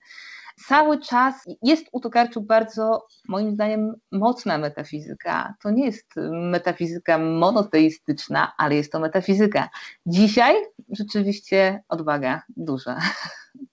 cały 0.66 1.00
czas 1.00 1.34
jest 1.62 1.86
u 1.92 2.00
Tokarczuk 2.00 2.46
bardzo, 2.46 3.06
moim 3.28 3.54
zdaniem, 3.54 3.94
mocna 4.12 4.58
metafizyka. 4.58 5.54
To 5.62 5.70
nie 5.70 5.86
jest 5.86 6.06
metafizyka 6.32 7.18
monoteistyczna, 7.18 8.52
ale 8.56 8.74
jest 8.74 8.92
to 8.92 9.00
metafizyka. 9.00 9.68
Dzisiaj 10.06 10.56
rzeczywiście 10.90 11.82
odwaga 11.88 12.42
duża. 12.56 12.98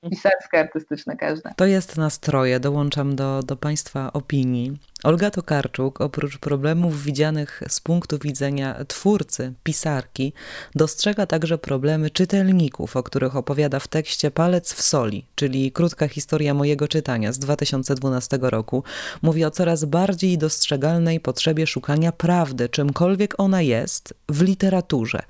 Pisarska, 0.09 0.59
artystyczna 0.59 1.15
każda. 1.15 1.53
To 1.53 1.65
jest 1.65 1.97
nastroje, 1.97 2.59
dołączam 2.59 3.15
do, 3.15 3.43
do 3.43 3.55
Państwa 3.55 4.13
opinii. 4.13 4.77
Olga 5.03 5.31
Tokarczuk, 5.31 6.01
oprócz 6.01 6.38
problemów 6.38 7.03
widzianych 7.03 7.61
z 7.67 7.79
punktu 7.79 8.17
widzenia 8.19 8.85
twórcy, 8.88 9.53
pisarki, 9.63 10.33
dostrzega 10.75 11.25
także 11.25 11.57
problemy 11.57 12.09
czytelników, 12.09 12.95
o 12.95 13.03
których 13.03 13.35
opowiada 13.35 13.79
w 13.79 13.88
tekście 13.88 14.31
Palec 14.31 14.73
w 14.73 14.81
soli, 14.81 15.25
czyli 15.35 15.71
krótka 15.71 16.07
historia 16.07 16.53
mojego 16.53 16.88
czytania 16.88 17.31
z 17.33 17.39
2012 17.39 18.39
roku. 18.41 18.83
Mówi 19.21 19.45
o 19.45 19.51
coraz 19.51 19.85
bardziej 19.85 20.38
dostrzegalnej 20.38 21.19
potrzebie 21.19 21.67
szukania 21.67 22.11
prawdy, 22.11 22.69
czymkolwiek 22.69 23.33
ona 23.38 23.61
jest, 23.61 24.13
w 24.29 24.41
literaturze. 24.41 25.21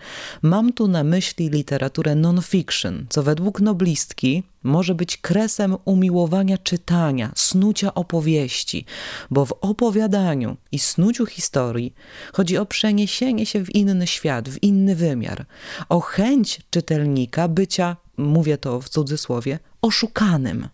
Mam 0.41 0.73
tu 0.73 0.87
na 0.87 1.03
myśli 1.03 1.49
literaturę 1.49 2.15
non-fiction, 2.15 3.05
co 3.09 3.23
według 3.23 3.61
noblistki 3.61 4.34
może 4.63 4.95
być 4.95 5.17
kresem 5.17 5.75
umiłowania 5.85 6.57
czytania, 6.57 7.31
snucia 7.35 7.93
opowieści, 7.93 8.85
bo 9.31 9.45
w 9.45 9.51
opowiadaniu 9.61 10.57
i 10.71 10.79
snuciu 10.79 11.25
historii 11.25 11.93
chodzi 12.33 12.57
o 12.57 12.65
przeniesienie 12.65 13.45
się 13.45 13.65
w 13.65 13.75
inny 13.75 14.07
świat, 14.07 14.49
w 14.49 14.63
inny 14.63 14.95
wymiar, 14.95 15.45
o 15.89 15.99
chęć 15.99 16.61
czytelnika 16.69 17.47
bycia, 17.47 17.97
mówię 18.17 18.57
to 18.57 18.81
w 18.81 18.89
cudzysłowie, 18.89 19.59
oszukanym. 19.81 20.67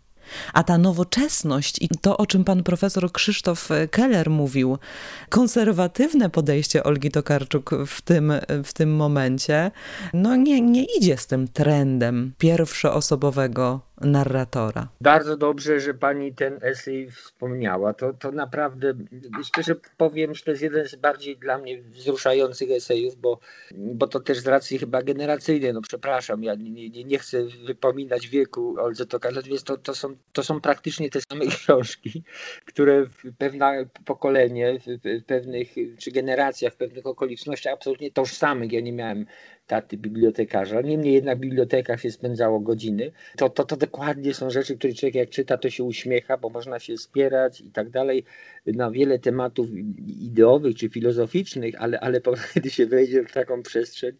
A 0.53 0.63
ta 0.63 0.77
nowoczesność 0.77 1.81
i 1.81 1.89
to, 2.01 2.17
o 2.17 2.25
czym 2.25 2.43
pan 2.43 2.63
profesor 2.63 3.11
Krzysztof 3.11 3.69
Keller 3.91 4.29
mówił, 4.29 4.77
konserwatywne 5.29 6.29
podejście 6.29 6.83
Olgi 6.83 7.11
Tokarczuk 7.11 7.71
w 7.87 8.01
tym, 8.01 8.33
w 8.63 8.73
tym 8.73 8.95
momencie, 8.95 9.71
no 10.13 10.35
nie, 10.35 10.61
nie 10.61 10.83
idzie 10.97 11.17
z 11.17 11.27
tym 11.27 11.47
trendem 11.47 12.33
pierwszoosobowego 12.37 13.90
narratora. 14.03 14.87
Bardzo 15.01 15.37
dobrze, 15.37 15.79
że 15.79 15.93
pani 15.93 16.33
ten 16.33 16.59
esej 16.61 17.11
wspomniała. 17.11 17.93
To, 17.93 18.13
to 18.13 18.31
naprawdę, 18.31 18.93
szczerze 19.43 19.75
powiem, 19.97 20.35
że 20.35 20.43
to 20.43 20.51
jest 20.51 20.63
jeden 20.63 20.87
z 20.87 20.95
bardziej 20.95 21.37
dla 21.37 21.57
mnie 21.57 21.81
wzruszających 21.81 22.71
esejów, 22.71 23.15
bo, 23.15 23.39
bo 23.75 24.07
to 24.07 24.19
też 24.19 24.39
z 24.39 24.47
racji 24.47 24.77
chyba 24.77 25.03
generacyjnej, 25.03 25.73
no 25.73 25.81
przepraszam, 25.81 26.43
ja 26.43 26.55
nie, 26.55 26.89
nie, 26.89 27.03
nie 27.03 27.19
chcę 27.19 27.43
wypominać 27.65 28.27
wieku 28.27 28.75
Olze 28.79 29.05
Tokarczuk, 29.05 29.43
więc 29.43 29.63
to, 29.63 29.77
to, 29.77 29.95
są, 29.95 30.15
to 30.33 30.43
są 30.43 30.61
praktycznie 30.61 31.09
te 31.09 31.19
same 31.21 31.45
książki, 31.45 32.23
które 32.65 33.05
pewne 33.37 33.85
pokolenie 34.05 34.79
w 34.79 35.23
pewnych, 35.25 35.75
czy 35.97 36.11
generacja 36.11 36.69
w 36.69 36.75
pewnych 36.75 37.05
okolicznościach 37.05 37.73
absolutnie 37.73 38.11
tożsamych, 38.11 38.71
ja 38.71 38.81
nie 38.81 38.93
miałem 38.93 39.25
taty 39.71 39.97
bibliotekarza. 39.97 40.81
Niemniej 40.81 41.13
jednak 41.13 41.37
w 41.37 41.41
bibliotekach 41.41 42.01
się 42.01 42.11
spędzało 42.11 42.59
godziny. 42.59 43.11
To, 43.37 43.49
to, 43.49 43.63
to 43.63 43.77
dokładnie 43.77 44.33
są 44.33 44.49
rzeczy, 44.49 44.77
które 44.77 44.93
człowiek 44.93 45.15
jak 45.15 45.29
czyta, 45.29 45.57
to 45.57 45.69
się 45.69 45.83
uśmiecha, 45.83 46.37
bo 46.37 46.49
można 46.49 46.79
się 46.79 46.97
spierać 46.97 47.61
i 47.61 47.71
tak 47.71 47.89
dalej 47.89 48.23
na 48.65 48.91
wiele 48.91 49.19
tematów 49.19 49.67
ideowych 50.07 50.75
czy 50.75 50.89
filozoficznych, 50.89 51.75
ale, 51.77 51.99
ale 51.99 52.21
kiedy 52.53 52.69
się 52.77 52.85
wejdzie 52.85 53.23
w 53.23 53.31
taką 53.31 53.63
przestrzeń, 53.63 54.11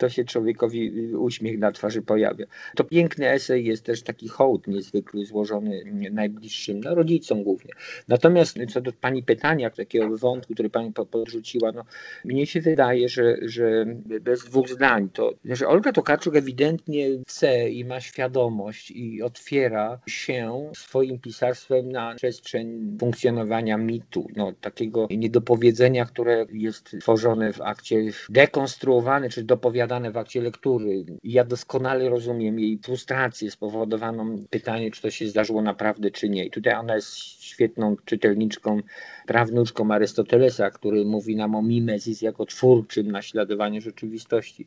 to 0.00 0.08
się 0.08 0.24
człowiekowi 0.24 1.14
uśmiech 1.14 1.58
na 1.58 1.72
twarzy 1.72 2.02
pojawia. 2.02 2.46
To 2.76 2.84
piękny 2.84 3.30
esej 3.30 3.64
jest 3.64 3.84
też 3.84 4.02
taki 4.02 4.28
hołd 4.28 4.66
niezwykły, 4.66 5.24
złożony 5.24 5.82
najbliższym, 6.10 6.80
no 6.80 6.94
rodzicom 6.94 7.42
głównie. 7.42 7.72
Natomiast 8.08 8.58
co 8.72 8.80
do 8.80 8.92
Pani 8.92 9.22
pytania, 9.22 9.70
takiego 9.70 10.16
wątku, 10.16 10.54
który 10.54 10.70
Pani 10.70 10.92
podrzuciła, 11.10 11.72
no 11.72 11.84
mnie 12.24 12.46
się 12.46 12.60
wydaje, 12.60 13.08
że, 13.08 13.36
że 13.42 13.86
bez 14.20 14.44
dwóch 14.44 14.68
zdań, 14.68 15.08
to 15.12 15.34
że 15.44 15.68
Olga 15.68 15.92
Tokarczuk 15.92 16.36
ewidentnie 16.36 17.08
chce 17.28 17.70
i 17.70 17.84
ma 17.84 18.00
świadomość 18.00 18.90
i 18.90 19.22
otwiera 19.22 20.00
się 20.06 20.70
swoim 20.74 21.18
pisarstwem 21.18 21.92
na 21.92 22.14
przestrzeń 22.14 22.96
funkcjonowania 23.00 23.78
mitu, 23.78 24.26
no, 24.36 24.52
takiego 24.60 25.06
niedopowiedzenia, 25.10 26.04
które 26.04 26.46
jest 26.52 26.96
tworzone 27.00 27.52
w 27.52 27.60
akcie, 27.60 27.96
dekonstruowane 28.28 29.28
czy 29.28 29.44
dopowiadane 29.44 29.89
w 30.12 30.16
akcie 30.16 30.40
lektury. 30.40 31.04
Ja 31.24 31.44
doskonale 31.44 32.08
rozumiem 32.08 32.58
jej 32.58 32.78
frustrację 32.78 33.50
spowodowaną 33.50 34.44
pytaniem, 34.50 34.90
czy 34.90 35.02
to 35.02 35.10
się 35.10 35.28
zdarzyło 35.28 35.62
naprawdę, 35.62 36.10
czy 36.10 36.28
nie. 36.28 36.44
I 36.46 36.50
tutaj 36.50 36.74
ona 36.74 36.94
jest 36.94 37.08
świetną 37.42 37.96
czytelniczką, 38.04 38.80
prawnuczką 39.26 39.90
Arystotelesa, 39.90 40.70
który 40.70 41.04
mówi 41.04 41.36
nam 41.36 41.54
o 41.54 41.62
mimezis 41.62 42.22
jako 42.22 42.46
twórczym 42.46 43.10
naśladowaniu 43.10 43.80
rzeczywistości 43.80 44.66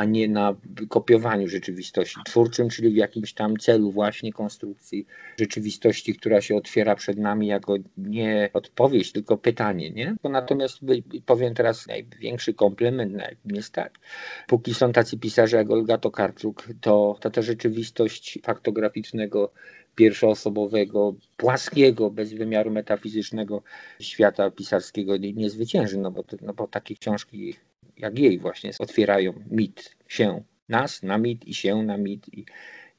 a 0.00 0.04
nie 0.04 0.28
na 0.28 0.56
kopiowaniu 0.88 1.48
rzeczywistości 1.48 2.20
twórczym, 2.26 2.68
czyli 2.68 2.90
w 2.90 2.96
jakimś 2.96 3.32
tam 3.32 3.56
celu 3.56 3.90
właśnie 3.90 4.32
konstrukcji 4.32 5.06
rzeczywistości, 5.40 6.14
która 6.14 6.40
się 6.40 6.56
otwiera 6.56 6.94
przed 6.94 7.18
nami 7.18 7.46
jako 7.46 7.74
nie 7.96 8.50
odpowiedź, 8.52 9.12
tylko 9.12 9.38
pytanie, 9.38 9.90
nie? 9.90 10.16
Bo 10.22 10.28
natomiast 10.28 10.78
powiem 11.26 11.54
teraz 11.54 11.86
największy 11.86 12.54
komplement, 12.54 13.12
na 13.12 13.24
jest 13.44 13.72
tak. 13.72 13.98
Póki 14.46 14.74
są 14.74 14.92
tacy 14.92 15.18
pisarze 15.18 15.56
jak 15.56 15.70
Olga 15.70 15.98
Tokarczuk, 15.98 16.68
to 16.80 17.18
ta, 17.20 17.30
ta 17.30 17.42
rzeczywistość 17.42 18.38
faktograficznego 18.42 19.52
pierwszoosobowego, 19.94 21.14
płaskiego, 21.36 22.10
bez 22.10 22.32
wymiaru 22.32 22.70
metafizycznego 22.70 23.62
świata 24.00 24.50
pisarskiego 24.50 25.16
nie, 25.16 25.32
nie 25.32 25.50
zwycięży, 25.50 25.98
no 25.98 26.10
bo, 26.10 26.24
no 26.42 26.54
bo 26.54 26.68
takie 26.68 26.94
książki 26.94 27.54
jak 28.00 28.18
jej 28.18 28.38
właśnie 28.38 28.70
otwierają 28.78 29.32
mit 29.50 29.96
się 30.08 30.42
nas 30.68 31.02
na 31.02 31.18
mit 31.18 31.44
i 31.44 31.54
się 31.54 31.82
na 31.82 31.96
mit 31.96 32.34
i, 32.34 32.44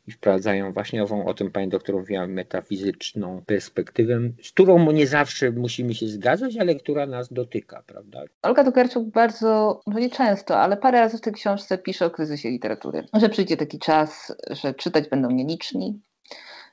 i 0.07 0.11
wprowadzają 0.11 0.73
właśnie 0.73 1.03
ową, 1.03 1.25
o 1.25 1.33
tym 1.33 1.51
pani 1.51 1.69
doktor 1.69 1.95
mówiła, 1.95 2.27
metafizyczną 2.27 3.41
perspektywę, 3.45 4.19
z 4.43 4.51
którą 4.51 4.91
nie 4.91 5.07
zawsze 5.07 5.51
musimy 5.51 5.93
się 5.95 6.07
zgadzać, 6.07 6.57
ale 6.57 6.75
która 6.75 7.05
nas 7.05 7.33
dotyka, 7.33 7.83
prawda? 7.87 8.23
Olga 8.41 8.63
Tokarczuk 8.63 9.07
bardzo, 9.07 9.81
no 9.87 9.99
nie 9.99 10.09
często, 10.09 10.59
ale 10.59 10.77
parę 10.77 10.99
razy 10.99 11.17
w 11.17 11.21
tej 11.21 11.33
książce 11.33 11.77
pisze 11.77 12.05
o 12.05 12.09
kryzysie 12.09 12.49
literatury, 12.49 13.05
że 13.13 13.29
przyjdzie 13.29 13.57
taki 13.57 13.79
czas, 13.79 14.35
że 14.49 14.73
czytać 14.73 15.09
będą 15.09 15.31
nieliczni, 15.31 15.99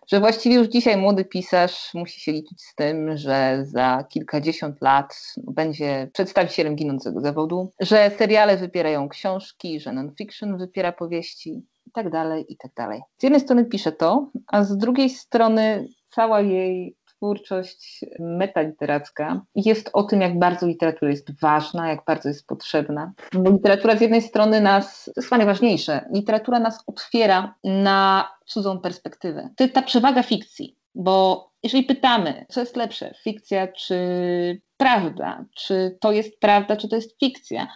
że 0.09 0.21
właściwie 0.21 0.57
już 0.57 0.69
dzisiaj 0.69 0.97
młody 0.97 1.25
pisarz 1.25 1.95
musi 1.95 2.21
się 2.21 2.33
liczyć 2.33 2.63
z 2.63 2.75
tym, 2.75 3.17
że 3.17 3.65
za 3.65 4.05
kilkadziesiąt 4.09 4.83
lat 4.83 5.35
będzie 5.37 6.11
przedstawicielem 6.13 6.77
ginącego 6.77 7.21
zawodu, 7.21 7.73
że 7.81 8.11
seriale 8.19 8.57
wypierają 8.57 9.09
książki, 9.09 9.81
że 9.81 9.93
non-fiction 9.93 10.59
wypiera 10.59 10.93
powieści 10.93 11.63
i 11.87 11.91
tak 11.91 12.11
tak. 12.75 13.01
Z 13.19 13.23
jednej 13.23 13.41
strony 13.41 13.65
pisze 13.65 13.93
to, 13.93 14.31
a 14.47 14.65
z 14.65 14.77
drugiej 14.77 15.11
strony 15.11 15.89
cała 16.11 16.41
jej 16.41 16.97
twórczość 17.19 18.05
metaliteracka 18.19 19.41
jest 19.55 19.91
o 19.93 20.03
tym, 20.03 20.21
jak 20.21 20.39
bardzo 20.39 20.67
literatura 20.67 21.11
jest 21.11 21.41
ważna, 21.41 21.89
jak 21.89 22.05
bardzo 22.05 22.29
jest 22.29 22.47
potrzebna. 22.47 23.13
Bo 23.33 23.51
literatura 23.51 23.97
z 23.97 24.01
jednej 24.01 24.23
strony 24.23 24.61
nas, 24.61 25.05
to 25.05 25.21
jest 25.21 25.31
najważniejsze, 25.31 26.09
literatura 26.13 26.61
nas 26.61 26.85
otwiera 26.87 27.55
na 27.65 28.29
cudzą 28.47 28.81
perspektywę. 28.81 29.49
Ta 29.73 29.83
przewaga 29.83 30.23
fikcji, 30.23 30.77
bo 30.95 31.48
jeżeli 31.63 31.85
pytamy, 31.85 32.47
co 32.49 32.61
jest 32.61 32.77
lepsze, 32.77 33.15
fikcja 33.25 33.69
czy 33.69 33.97
prawda, 34.77 35.45
czy 35.57 35.99
to 36.01 36.13
jest 36.13 36.41
prawda, 36.41 36.77
czy 36.77 36.89
to 36.89 36.97
jest 36.97 37.21
fikcja, 37.21 37.67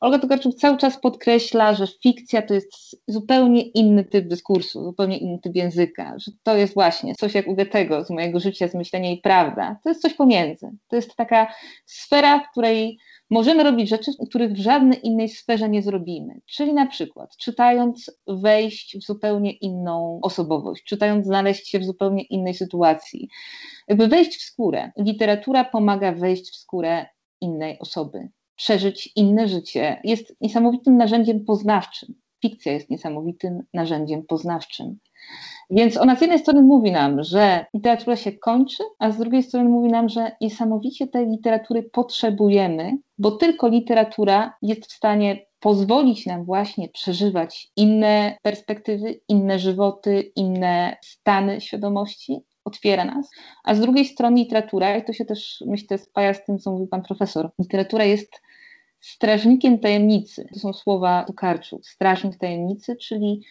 Olga 0.00 0.18
Tokarczuk 0.18 0.54
cały 0.54 0.78
czas 0.78 1.00
podkreśla, 1.00 1.74
że 1.74 1.86
fikcja 2.02 2.42
to 2.42 2.54
jest 2.54 2.96
zupełnie 3.08 3.62
inny 3.62 4.04
typ 4.04 4.28
dyskursu, 4.28 4.84
zupełnie 4.84 5.18
inny 5.18 5.38
typ 5.38 5.56
języka, 5.56 6.14
że 6.18 6.32
to 6.42 6.56
jest 6.56 6.74
właśnie 6.74 7.14
coś 7.14 7.34
jak 7.34 7.48
u 7.48 7.54
Goethego, 7.54 8.04
z 8.04 8.10
mojego 8.10 8.40
życia, 8.40 8.68
z 8.68 8.74
myślenia 8.74 9.10
i 9.10 9.20
prawda. 9.20 9.76
To 9.82 9.88
jest 9.88 10.02
coś 10.02 10.14
pomiędzy. 10.14 10.70
To 10.88 10.96
jest 10.96 11.16
taka 11.16 11.54
sfera, 11.86 12.38
w 12.38 12.50
której 12.50 12.98
możemy 13.30 13.62
robić 13.62 13.88
rzeczy, 13.88 14.10
których 14.28 14.52
w 14.52 14.60
żadnej 14.60 15.06
innej 15.06 15.28
sferze 15.28 15.68
nie 15.68 15.82
zrobimy. 15.82 16.40
Czyli 16.46 16.74
na 16.74 16.86
przykład 16.86 17.36
czytając 17.36 18.10
wejść 18.26 18.98
w 18.98 19.02
zupełnie 19.02 19.52
inną 19.52 20.18
osobowość, 20.22 20.84
czytając 20.84 21.26
znaleźć 21.26 21.68
się 21.68 21.78
w 21.78 21.84
zupełnie 21.84 22.22
innej 22.22 22.54
sytuacji. 22.54 23.28
Jakby 23.88 24.08
wejść 24.08 24.36
w 24.36 24.42
skórę. 24.42 24.90
Literatura 24.96 25.64
pomaga 25.64 26.12
wejść 26.12 26.50
w 26.52 26.56
skórę 26.56 27.06
innej 27.40 27.78
osoby 27.78 28.28
przeżyć 28.60 29.12
inne 29.16 29.48
życie, 29.48 30.00
jest 30.04 30.36
niesamowitym 30.40 30.96
narzędziem 30.96 31.44
poznawczym. 31.44 32.14
Fikcja 32.42 32.72
jest 32.72 32.90
niesamowitym 32.90 33.62
narzędziem 33.74 34.22
poznawczym. 34.26 34.98
Więc 35.70 35.96
ona 35.96 36.16
z 36.16 36.20
jednej 36.20 36.38
strony 36.38 36.62
mówi 36.62 36.92
nam, 36.92 37.22
że 37.22 37.66
literatura 37.74 38.16
się 38.16 38.32
kończy, 38.32 38.82
a 38.98 39.10
z 39.10 39.18
drugiej 39.18 39.42
strony 39.42 39.68
mówi 39.68 39.88
nam, 39.88 40.08
że 40.08 40.32
niesamowicie 40.40 41.06
tej 41.06 41.26
literatury 41.26 41.82
potrzebujemy, 41.82 42.92
bo 43.18 43.30
tylko 43.30 43.68
literatura 43.68 44.54
jest 44.62 44.86
w 44.86 44.92
stanie 44.92 45.46
pozwolić 45.60 46.26
nam 46.26 46.44
właśnie 46.44 46.88
przeżywać 46.88 47.68
inne 47.76 48.36
perspektywy, 48.42 49.20
inne 49.28 49.58
żywoty, 49.58 50.32
inne 50.36 50.96
stany 51.02 51.60
świadomości, 51.60 52.40
otwiera 52.64 53.04
nas, 53.04 53.30
a 53.64 53.74
z 53.74 53.80
drugiej 53.80 54.04
strony 54.04 54.36
literatura, 54.36 54.96
i 54.96 55.04
to 55.04 55.12
się 55.12 55.24
też 55.24 55.64
myślę 55.66 55.98
spaja 55.98 56.34
z 56.34 56.44
tym, 56.44 56.58
co 56.58 56.70
mówił 56.70 56.86
pan 56.86 57.02
profesor, 57.02 57.50
literatura 57.58 58.04
jest 58.04 58.42
strażnikiem 59.00 59.78
tajemnicy. 59.78 60.48
To 60.52 60.58
są 60.58 60.72
słowa 60.72 61.24
Tokarczuk. 61.24 61.86
Strażnik 61.86 62.36
tajemnicy, 62.38 62.96
czyli 62.96 63.42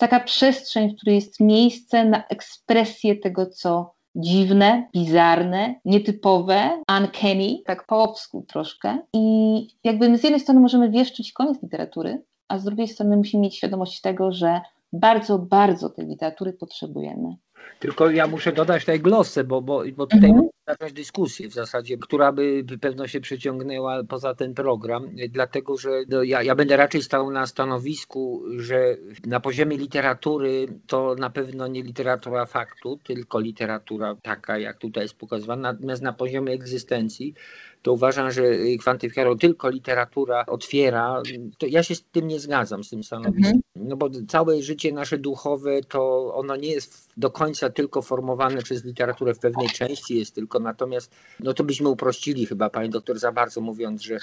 taka 0.00 0.20
przestrzeń, 0.20 0.90
w 0.90 0.96
której 0.96 1.14
jest 1.14 1.40
miejsce 1.40 2.04
na 2.04 2.26
ekspresję 2.28 3.16
tego, 3.16 3.46
co 3.46 3.94
dziwne, 4.14 4.88
bizarne, 4.92 5.74
nietypowe, 5.84 6.82
uncanny, 6.98 7.58
tak 7.66 7.86
po 7.86 8.02
obsku 8.02 8.44
troszkę. 8.48 8.98
I 9.12 9.66
jakby 9.84 10.08
my 10.08 10.18
z 10.18 10.22
jednej 10.22 10.40
strony 10.40 10.60
możemy 10.60 10.90
wieszczyć 10.90 11.32
koniec 11.32 11.62
literatury, 11.62 12.22
a 12.48 12.58
z 12.58 12.64
drugiej 12.64 12.88
strony 12.88 13.16
musimy 13.16 13.42
mieć 13.42 13.56
świadomość 13.56 14.00
tego, 14.00 14.32
że 14.32 14.60
bardzo, 14.92 15.38
bardzo 15.38 15.90
tej 15.90 16.06
literatury 16.06 16.52
potrzebujemy. 16.52 17.36
Tylko 17.78 18.10
ja 18.10 18.26
muszę 18.26 18.52
dodać 18.52 18.82
tutaj 18.82 19.00
glosę, 19.00 19.44
bo, 19.44 19.62
bo, 19.62 19.82
bo 19.96 20.06
tutaj 20.06 20.30
mhm. 20.30 20.48
zacząć 20.66 20.92
dyskusję 20.92 21.48
w 21.48 21.52
zasadzie, 21.52 21.98
która 21.98 22.32
by 22.32 22.64
pewno 22.80 23.06
się 23.06 23.20
przeciągnęła 23.20 24.04
poza 24.04 24.34
ten 24.34 24.54
program, 24.54 25.08
dlatego 25.28 25.76
że 25.76 25.90
no, 26.08 26.22
ja, 26.22 26.42
ja 26.42 26.54
będę 26.54 26.76
raczej 26.76 27.02
stał 27.02 27.30
na 27.30 27.46
stanowisku, 27.46 28.42
że 28.56 28.96
na 29.26 29.40
poziomie 29.40 29.76
literatury 29.76 30.66
to 30.86 31.14
na 31.14 31.30
pewno 31.30 31.66
nie 31.66 31.82
literatura 31.82 32.46
faktu, 32.46 32.98
tylko 33.04 33.40
literatura 33.40 34.16
taka, 34.22 34.58
jak 34.58 34.78
tutaj 34.78 35.04
jest 35.04 35.14
pokazywana, 35.14 35.72
natomiast 35.72 36.02
na 36.02 36.12
poziomie 36.12 36.52
egzystencji 36.52 37.34
to 37.82 37.92
uważam, 37.92 38.30
że 38.30 38.42
kwantyfikator 38.78 39.38
tylko 39.38 39.68
literatura 39.68 40.46
otwiera, 40.46 41.22
to 41.58 41.66
ja 41.66 41.82
się 41.82 41.94
z 41.94 42.02
tym 42.02 42.28
nie 42.28 42.40
zgadzam, 42.40 42.84
z 42.84 42.90
tym 42.90 43.04
stanowiskiem. 43.04 43.60
Mhm. 43.76 43.88
No 43.88 43.96
bo 43.96 44.10
całe 44.28 44.62
życie 44.62 44.92
nasze 44.92 45.18
duchowe 45.18 45.80
to 45.82 46.34
ono 46.34 46.56
nie 46.56 46.68
jest 46.68 47.10
do 47.16 47.30
końca 47.30 47.70
tylko 47.70 48.02
formowane 48.02 48.62
przez 48.62 48.84
literaturę 48.84 49.34
w 49.34 49.38
pewnej 49.38 49.68
części 49.68 50.18
jest 50.18 50.34
tylko, 50.34 50.58
natomiast 50.58 51.14
no 51.40 51.54
to 51.54 51.64
byśmy 51.64 51.88
uprościli 51.88 52.46
chyba 52.46 52.70
pani 52.70 52.90
doktor 52.90 53.18
za 53.18 53.32
bardzo 53.32 53.60
mówiąc, 53.60 54.02
że, 54.02 54.18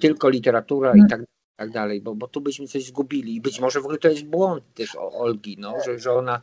tylko 0.00 0.28
literatura 0.28 0.92
i 0.96 1.10
tak 1.10 1.20
tak 1.60 1.70
dalej, 1.70 2.00
bo, 2.00 2.14
bo 2.14 2.28
tu 2.28 2.40
byśmy 2.40 2.66
coś 2.66 2.84
zgubili 2.84 3.34
i 3.34 3.40
być 3.40 3.60
może 3.60 3.80
w 3.80 3.84
ogóle 3.84 3.98
to 3.98 4.08
jest 4.08 4.24
błąd 4.24 4.64
też 4.74 4.96
Olgi, 4.96 5.56
no, 5.58 5.74
że, 5.84 5.98
że 5.98 6.12
ona 6.12 6.40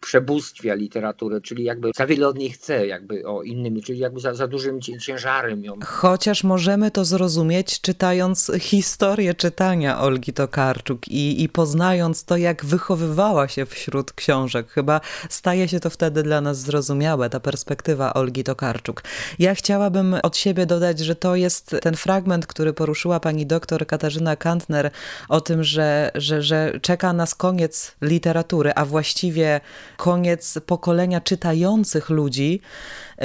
przebóstwia 0.00 0.74
literatury, 0.74 1.40
czyli 1.40 1.64
jakby 1.64 1.90
za 1.96 2.06
wiele 2.06 2.28
od 2.28 2.38
niej 2.38 2.50
chce, 2.50 2.86
jakby 2.86 3.26
o 3.26 3.42
innymi, 3.42 3.82
czyli 3.82 3.98
jakby 3.98 4.20
za, 4.20 4.34
za 4.34 4.46
dużym 4.46 4.80
ciężarem 4.80 5.64
ją. 5.64 5.78
Chociaż 5.84 6.44
możemy 6.44 6.90
to 6.90 7.04
zrozumieć 7.04 7.80
czytając 7.80 8.50
historię 8.58 9.34
czytania 9.34 10.00
Olgi 10.00 10.32
Tokarczuk 10.32 11.08
i, 11.08 11.42
i 11.42 11.48
poznając 11.48 12.24
to, 12.24 12.36
jak 12.36 12.64
wychowywała 12.64 13.48
się 13.48 13.66
wśród 13.66 14.12
książek. 14.12 14.68
Chyba 14.68 15.00
staje 15.28 15.68
się 15.68 15.80
to 15.80 15.90
wtedy 15.90 16.22
dla 16.22 16.40
nas 16.40 16.60
zrozumiałe, 16.60 17.30
ta 17.30 17.40
perspektywa 17.40 18.14
Olgi 18.14 18.44
Tokarczuk. 18.44 19.02
Ja 19.38 19.54
chciałabym 19.54 20.16
od 20.22 20.36
siebie 20.36 20.66
dodać, 20.66 20.98
że 20.98 21.16
to 21.16 21.36
jest 21.36 21.76
ten 21.82 21.94
fragment, 21.94 22.46
który 22.46 22.72
poruszyła 22.72 23.20
pani 23.20 23.46
doktor 23.46 23.86
Katarzyna 23.86 24.36
Kantner 24.36 24.90
o 25.28 25.40
tym, 25.40 25.64
że, 25.64 26.10
że, 26.14 26.42
że 26.42 26.80
czeka 26.82 27.12
nas 27.12 27.34
koniec 27.34 27.96
literatury, 28.02 28.72
a 28.74 28.84
właściwie 28.84 29.60
koniec 29.96 30.58
pokolenia 30.66 31.20
czytających 31.20 32.10
ludzi, 32.10 32.60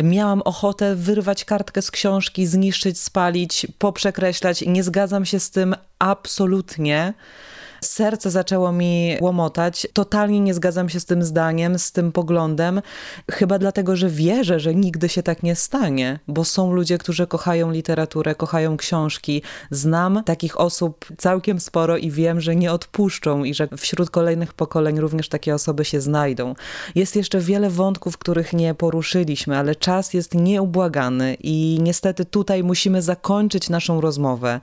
miałam 0.04 0.42
ochotę 0.42 0.96
wyrwać 0.96 1.46
kartkę 1.46 1.82
z 1.82 1.92
książki, 1.92 2.48
zniszczyć, 2.48 3.02
spalić, 3.02 3.68
poprzekreślać. 3.80 4.64
Nie 4.68 4.84
zgadzam 4.84 5.26
się 5.26 5.40
z 5.40 5.52
tym 5.52 5.76
absolutnie. 6.00 7.14
Serce 7.82 8.32
zaczęło 8.32 8.72
mi 8.72 9.18
łomotać. 9.22 9.88
Totalnie 9.94 10.40
nie 10.40 10.54
zgadzam 10.54 10.90
się 10.90 11.00
z 11.00 11.06
tym 11.06 11.24
zdaniem, 11.24 11.80
z 11.80 11.92
tym 11.92 12.12
poglądem, 12.12 12.82
chyba 13.32 13.60
dlatego, 13.60 13.96
że 13.96 14.10
wierzę, 14.10 14.60
że 14.60 14.76
nigdy 14.76 15.10
się 15.10 15.24
tak 15.24 15.44
nie 15.44 15.56
stanie, 15.56 16.20
bo 16.28 16.46
są 16.46 16.74
ludzie, 16.74 16.98
którzy 16.98 17.28
kochają 17.28 17.72
literaturę, 17.72 18.36
kochają 18.36 18.78
książki. 18.78 19.42
Znam 19.72 20.24
takich 20.24 20.60
osób 20.60 21.06
całkiem 21.18 21.60
sporo 21.60 21.98
i 21.98 22.12
wiem, 22.12 22.42
że 22.42 22.56
nie 22.56 22.72
odpuszczą 22.72 23.44
i 23.44 23.54
że 23.54 23.68
wśród 23.78 24.10
kolejnych 24.10 24.54
pokoleń 24.54 25.00
również 25.00 25.30
takie 25.30 25.56
osoby 25.56 25.86
się 25.86 26.02
znajdą. 26.02 26.56
Jest 26.96 27.16
jeszcze 27.16 27.40
wiele 27.40 27.70
wątków, 27.70 28.18
których 28.18 28.54
nie 28.54 28.74
poruszyliśmy, 28.74 29.58
ale 29.58 29.76
czas 29.76 30.14
jest 30.14 30.34
nieubłagany 30.34 31.38
i 31.40 31.78
niestety 31.82 32.26
tutaj 32.26 32.64
musimy 32.64 33.02
zakończyć 33.02 33.70
naszą 33.70 34.02
rozmowę. 34.02 34.60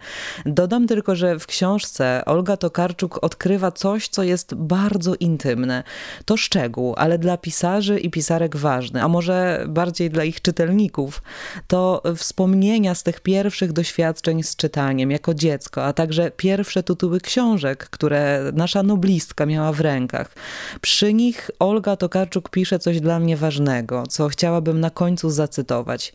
Dodam 0.46 0.86
tylko, 0.86 1.16
że 1.16 1.38
w 1.38 1.46
książce 1.46 2.22
Olga 2.26 2.56
Tokarczuk 2.56 3.01
odkrywa 3.08 3.72
coś, 3.72 4.08
co 4.08 4.22
jest 4.22 4.54
bardzo 4.54 5.14
intymne. 5.14 5.82
To 6.24 6.36
szczegół, 6.36 6.94
ale 6.96 7.18
dla 7.18 7.36
pisarzy 7.36 7.98
i 7.98 8.10
pisarek 8.10 8.56
ważny, 8.56 9.02
a 9.02 9.08
może 9.08 9.64
bardziej 9.68 10.10
dla 10.10 10.24
ich 10.24 10.42
czytelników. 10.42 11.22
To 11.66 12.02
wspomnienia 12.16 12.94
z 12.94 13.02
tych 13.02 13.20
pierwszych 13.20 13.72
doświadczeń 13.72 14.42
z 14.42 14.56
czytaniem 14.56 15.10
jako 15.10 15.34
dziecko, 15.34 15.84
a 15.84 15.92
także 15.92 16.30
pierwsze 16.30 16.82
tytuły 16.82 17.20
książek, 17.20 17.88
które 17.90 18.50
nasza 18.54 18.82
noblistka 18.82 19.46
miała 19.46 19.72
w 19.72 19.80
rękach. 19.80 20.34
Przy 20.80 21.14
nich 21.14 21.50
Olga 21.58 21.96
Tokarczuk 21.96 22.50
pisze 22.50 22.78
coś 22.78 23.00
dla 23.00 23.20
mnie 23.20 23.36
ważnego, 23.36 24.06
co 24.06 24.28
chciałabym 24.28 24.80
na 24.80 24.90
końcu 24.90 25.30
zacytować. 25.30 26.14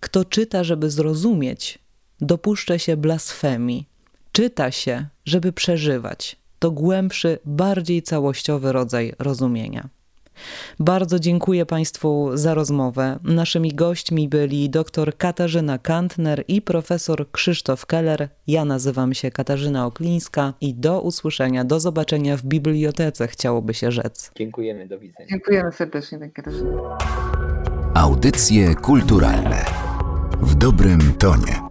Kto 0.00 0.24
czyta, 0.24 0.64
żeby 0.64 0.90
zrozumieć, 0.90 1.78
dopuszcza 2.20 2.78
się 2.78 2.96
blasfemii. 2.96 3.87
Czyta 4.38 4.70
się, 4.70 5.06
żeby 5.24 5.52
przeżywać. 5.52 6.36
To 6.58 6.70
głębszy, 6.70 7.38
bardziej 7.44 8.02
całościowy 8.02 8.72
rodzaj 8.72 9.14
rozumienia. 9.18 9.88
Bardzo 10.78 11.18
dziękuję 11.18 11.66
Państwu 11.66 12.30
za 12.34 12.54
rozmowę. 12.54 13.18
Naszymi 13.24 13.74
gośćmi 13.74 14.28
byli 14.28 14.70
dr 14.70 15.16
Katarzyna 15.16 15.78
Kantner 15.78 16.44
i 16.48 16.62
profesor 16.62 17.30
Krzysztof 17.30 17.86
Keller. 17.86 18.28
Ja 18.46 18.64
nazywam 18.64 19.14
się 19.14 19.30
Katarzyna 19.30 19.86
Oklińska 19.86 20.54
i 20.60 20.74
do 20.74 21.00
usłyszenia, 21.00 21.64
do 21.64 21.80
zobaczenia 21.80 22.36
w 22.36 22.42
bibliotece, 22.42 23.28
chciałoby 23.28 23.74
się 23.74 23.92
rzec. 23.92 24.30
Dziękujemy, 24.36 24.88
do 24.88 24.98
widzenia. 24.98 25.28
Dziękujemy 25.30 25.72
serdecznie, 25.72 26.30
Katarzyna. 26.30 26.98
Audycje 27.94 28.74
kulturalne 28.74 29.64
w 30.40 30.54
dobrym 30.54 31.12
tonie. 31.18 31.67